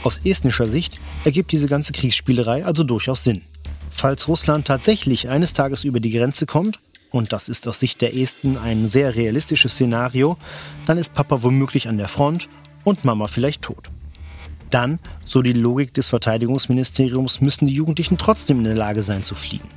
Aus 0.03 0.21
estnischer 0.25 0.67
Sicht 0.67 1.01
ergibt 1.25 1.53
diese 1.53 1.67
ganze 1.67 1.93
Kriegsspielerei 1.93 2.65
also 2.65 2.85
durchaus 2.85 3.25
Sinn. 3.25 3.43
Falls 3.91 4.29
Russland 4.29 4.67
tatsächlich 4.67 5.29
eines 5.29 5.53
Tages 5.53 5.85
über 5.85 6.01
die 6.01 6.11
Grenze 6.11 6.47
kommt, 6.47 6.79
und 7.11 7.33
das 7.33 7.49
ist 7.49 7.67
aus 7.67 7.81
Sicht 7.81 8.01
der 8.03 8.15
Esten 8.15 8.59
ein 8.59 8.89
sehr 8.89 9.17
realistisches 9.17 9.73
Szenario, 9.73 10.37
dann 10.85 10.99
ist 10.99 11.15
Papa 11.15 11.43
womöglich 11.43 11.89
an 11.89 11.97
der 11.97 12.09
Front 12.09 12.49
und 12.85 13.05
Mama 13.05 13.27
vielleicht 13.27 13.63
tot. 13.63 13.91
Dann, 14.71 14.99
so 15.25 15.43
die 15.43 15.53
Logik 15.53 15.95
des 15.95 16.09
Verteidigungsministeriums, 16.09 17.41
müssen 17.41 17.67
die 17.67 17.75
Jugendlichen 17.75 18.19
trotzdem 18.19 18.59
in 18.59 18.65
der 18.65 18.75
Lage 18.75 19.03
sein 19.03 19.23
zu 19.23 19.35
fliehen. 19.35 19.69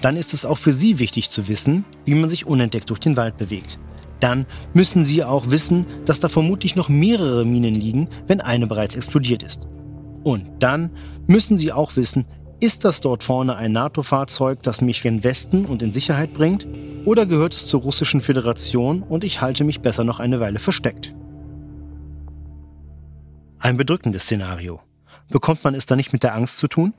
Dann 0.00 0.16
ist 0.16 0.34
es 0.34 0.44
auch 0.44 0.58
für 0.58 0.72
sie 0.72 0.98
wichtig 0.98 1.30
zu 1.30 1.48
wissen, 1.48 1.84
wie 2.04 2.14
man 2.14 2.28
sich 2.28 2.44
unentdeckt 2.44 2.90
durch 2.90 3.00
den 3.00 3.16
Wald 3.16 3.38
bewegt. 3.38 3.78
Dann 4.24 4.46
müssen 4.72 5.04
sie 5.04 5.22
auch 5.22 5.50
wissen, 5.50 5.84
dass 6.06 6.18
da 6.18 6.30
vermutlich 6.30 6.76
noch 6.76 6.88
mehrere 6.88 7.44
Minen 7.44 7.74
liegen, 7.74 8.08
wenn 8.26 8.40
eine 8.40 8.66
bereits 8.66 8.96
explodiert 8.96 9.42
ist. 9.42 9.68
Und 10.22 10.46
dann 10.60 10.92
müssen 11.26 11.58
sie 11.58 11.72
auch 11.72 11.94
wissen, 11.96 12.24
ist 12.58 12.86
das 12.86 13.02
dort 13.02 13.22
vorne 13.22 13.56
ein 13.56 13.72
NATO-Fahrzeug, 13.72 14.62
das 14.62 14.80
mich 14.80 15.04
in 15.04 15.24
Westen 15.24 15.66
und 15.66 15.82
in 15.82 15.92
Sicherheit 15.92 16.32
bringt? 16.32 16.66
Oder 17.04 17.26
gehört 17.26 17.52
es 17.52 17.66
zur 17.66 17.82
russischen 17.82 18.22
Föderation 18.22 19.02
und 19.02 19.24
ich 19.24 19.42
halte 19.42 19.62
mich 19.62 19.82
besser 19.82 20.04
noch 20.04 20.20
eine 20.20 20.40
Weile 20.40 20.58
versteckt? 20.58 21.14
Ein 23.58 23.76
bedrückendes 23.76 24.22
Szenario. 24.22 24.80
Bekommt 25.28 25.64
man 25.64 25.74
es 25.74 25.84
da 25.84 25.96
nicht 25.96 26.14
mit 26.14 26.22
der 26.22 26.34
Angst 26.34 26.56
zu 26.56 26.66
tun? 26.66 26.94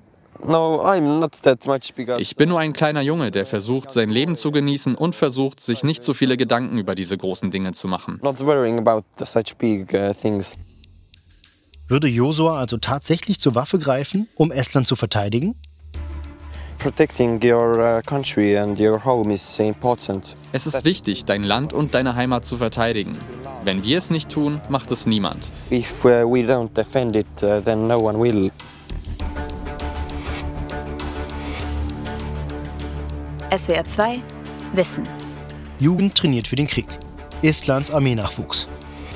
Ich 2.17 2.35
bin 2.35 2.49
nur 2.49 2.59
ein 2.59 2.73
kleiner 2.73 3.01
Junge, 3.01 3.31
der 3.31 3.45
versucht, 3.45 3.91
sein 3.91 4.09
Leben 4.09 4.35
zu 4.35 4.51
genießen 4.51 4.95
und 4.95 5.15
versucht, 5.15 5.59
sich 5.59 5.83
nicht 5.83 6.03
so 6.03 6.13
viele 6.13 6.37
Gedanken 6.37 6.77
über 6.77 6.93
diese 6.95 7.17
großen 7.17 7.51
Dinge 7.51 7.71
zu 7.73 7.87
machen. 7.87 8.19
Uh, 8.21 8.33
Würde 11.87 12.07
Josua 12.07 12.59
also 12.59 12.77
tatsächlich 12.77 13.39
zur 13.39 13.55
Waffe 13.55 13.79
greifen, 13.79 14.27
um 14.35 14.51
Estland 14.51 14.87
zu 14.87 14.95
verteidigen? 14.95 15.55
Uh, 16.83 16.89
es 20.51 20.67
ist 20.67 20.85
wichtig, 20.85 21.25
dein 21.25 21.43
Land 21.43 21.73
und 21.73 21.93
deine 21.93 22.15
Heimat 22.15 22.45
zu 22.45 22.57
verteidigen. 22.57 23.17
Wenn 23.63 23.83
wir 23.83 23.97
es 23.97 24.09
nicht 24.11 24.29
tun, 24.29 24.61
macht 24.69 24.91
es 24.91 25.05
niemand. 25.05 25.49
If 25.71 26.03
uh, 26.05 26.09
we 26.09 26.41
don't 26.41 26.71
defend 26.75 27.15
it, 27.15 27.25
then 27.37 27.87
no 27.87 27.99
one 27.99 28.19
will. 28.19 28.51
SWR 33.57 33.85
2 33.85 34.21
Wissen. 34.73 35.03
Jugend 35.79 36.15
trainiert 36.15 36.47
für 36.47 36.57
den 36.57 36.67
Krieg. 36.67 36.87
Estlands 37.41 37.89
Armeenachwuchs. 37.89 38.67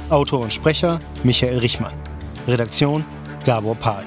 Autor 0.10 0.40
und 0.40 0.54
Sprecher 0.54 1.02
Michael 1.24 1.58
Richmann. 1.58 1.94
Redaktion 2.48 3.04
Gabor 3.46 3.76
Pahl. 3.76 4.06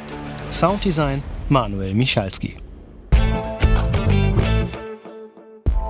Sounddesign 0.51 1.23
Manuel 1.51 1.93
Michalski. 1.93 2.57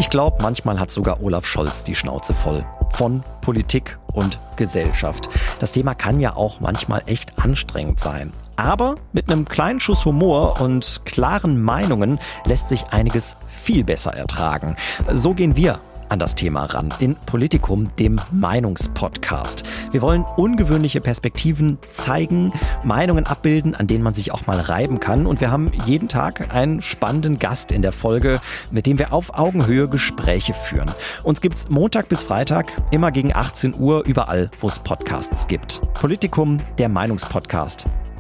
Ich 0.00 0.11
glaube, 0.11 0.42
manchmal 0.42 0.81
hat 0.81 0.90
sogar 0.90 1.22
Olaf 1.22 1.46
Scholz 1.46 1.85
die 1.85 1.94
Schnauze 1.94 2.35
voll. 2.35 2.66
Von 2.94 3.22
Politik 3.42 3.96
und 4.12 4.40
Gesellschaft. 4.57 5.28
Das 5.61 5.70
Thema 5.70 5.94
kann 5.94 6.18
ja 6.18 6.35
auch 6.35 6.59
manchmal 6.59 7.05
echt 7.07 7.38
anstrengend 7.38 8.00
sein. 8.00 8.33
Aber 8.56 8.96
mit 9.12 9.30
einem 9.30 9.44
kleinen 9.44 9.80
Schuss 9.80 10.04
Humor 10.04 10.60
und 10.60 11.02
klaren 11.04 11.62
Meinungen 11.62 12.18
lässt 12.44 12.68
sich 12.68 12.86
einiges 12.90 13.36
viel 13.48 13.84
besser 13.84 14.14
ertragen. 14.14 14.76
So 15.12 15.34
gehen 15.34 15.56
wir 15.56 15.80
an 16.12 16.18
das 16.18 16.34
Thema 16.34 16.66
ran 16.66 16.92
in 16.98 17.16
Politikum, 17.16 17.90
dem 17.98 18.20
Meinungspodcast. 18.30 19.62
Wir 19.92 20.02
wollen 20.02 20.26
ungewöhnliche 20.36 21.00
Perspektiven 21.00 21.78
zeigen, 21.88 22.52
Meinungen 22.84 23.26
abbilden, 23.26 23.74
an 23.74 23.86
denen 23.86 24.04
man 24.04 24.12
sich 24.12 24.30
auch 24.30 24.46
mal 24.46 24.60
reiben 24.60 25.00
kann. 25.00 25.24
Und 25.24 25.40
wir 25.40 25.50
haben 25.50 25.72
jeden 25.86 26.08
Tag 26.08 26.54
einen 26.54 26.82
spannenden 26.82 27.38
Gast 27.38 27.72
in 27.72 27.80
der 27.80 27.92
Folge, 27.92 28.42
mit 28.70 28.84
dem 28.84 28.98
wir 28.98 29.14
auf 29.14 29.38
Augenhöhe 29.38 29.88
Gespräche 29.88 30.52
führen. 30.52 30.92
Uns 31.22 31.40
gibt's 31.40 31.70
Montag 31.70 32.10
bis 32.10 32.22
Freitag, 32.22 32.70
immer 32.90 33.10
gegen 33.10 33.34
18 33.34 33.74
Uhr, 33.74 34.04
überall, 34.04 34.50
wo 34.60 34.68
es 34.68 34.80
Podcasts 34.80 35.46
gibt. 35.46 35.80
Politikum, 35.94 36.58
der 36.76 36.90
Meinungspodcast. 36.90 37.86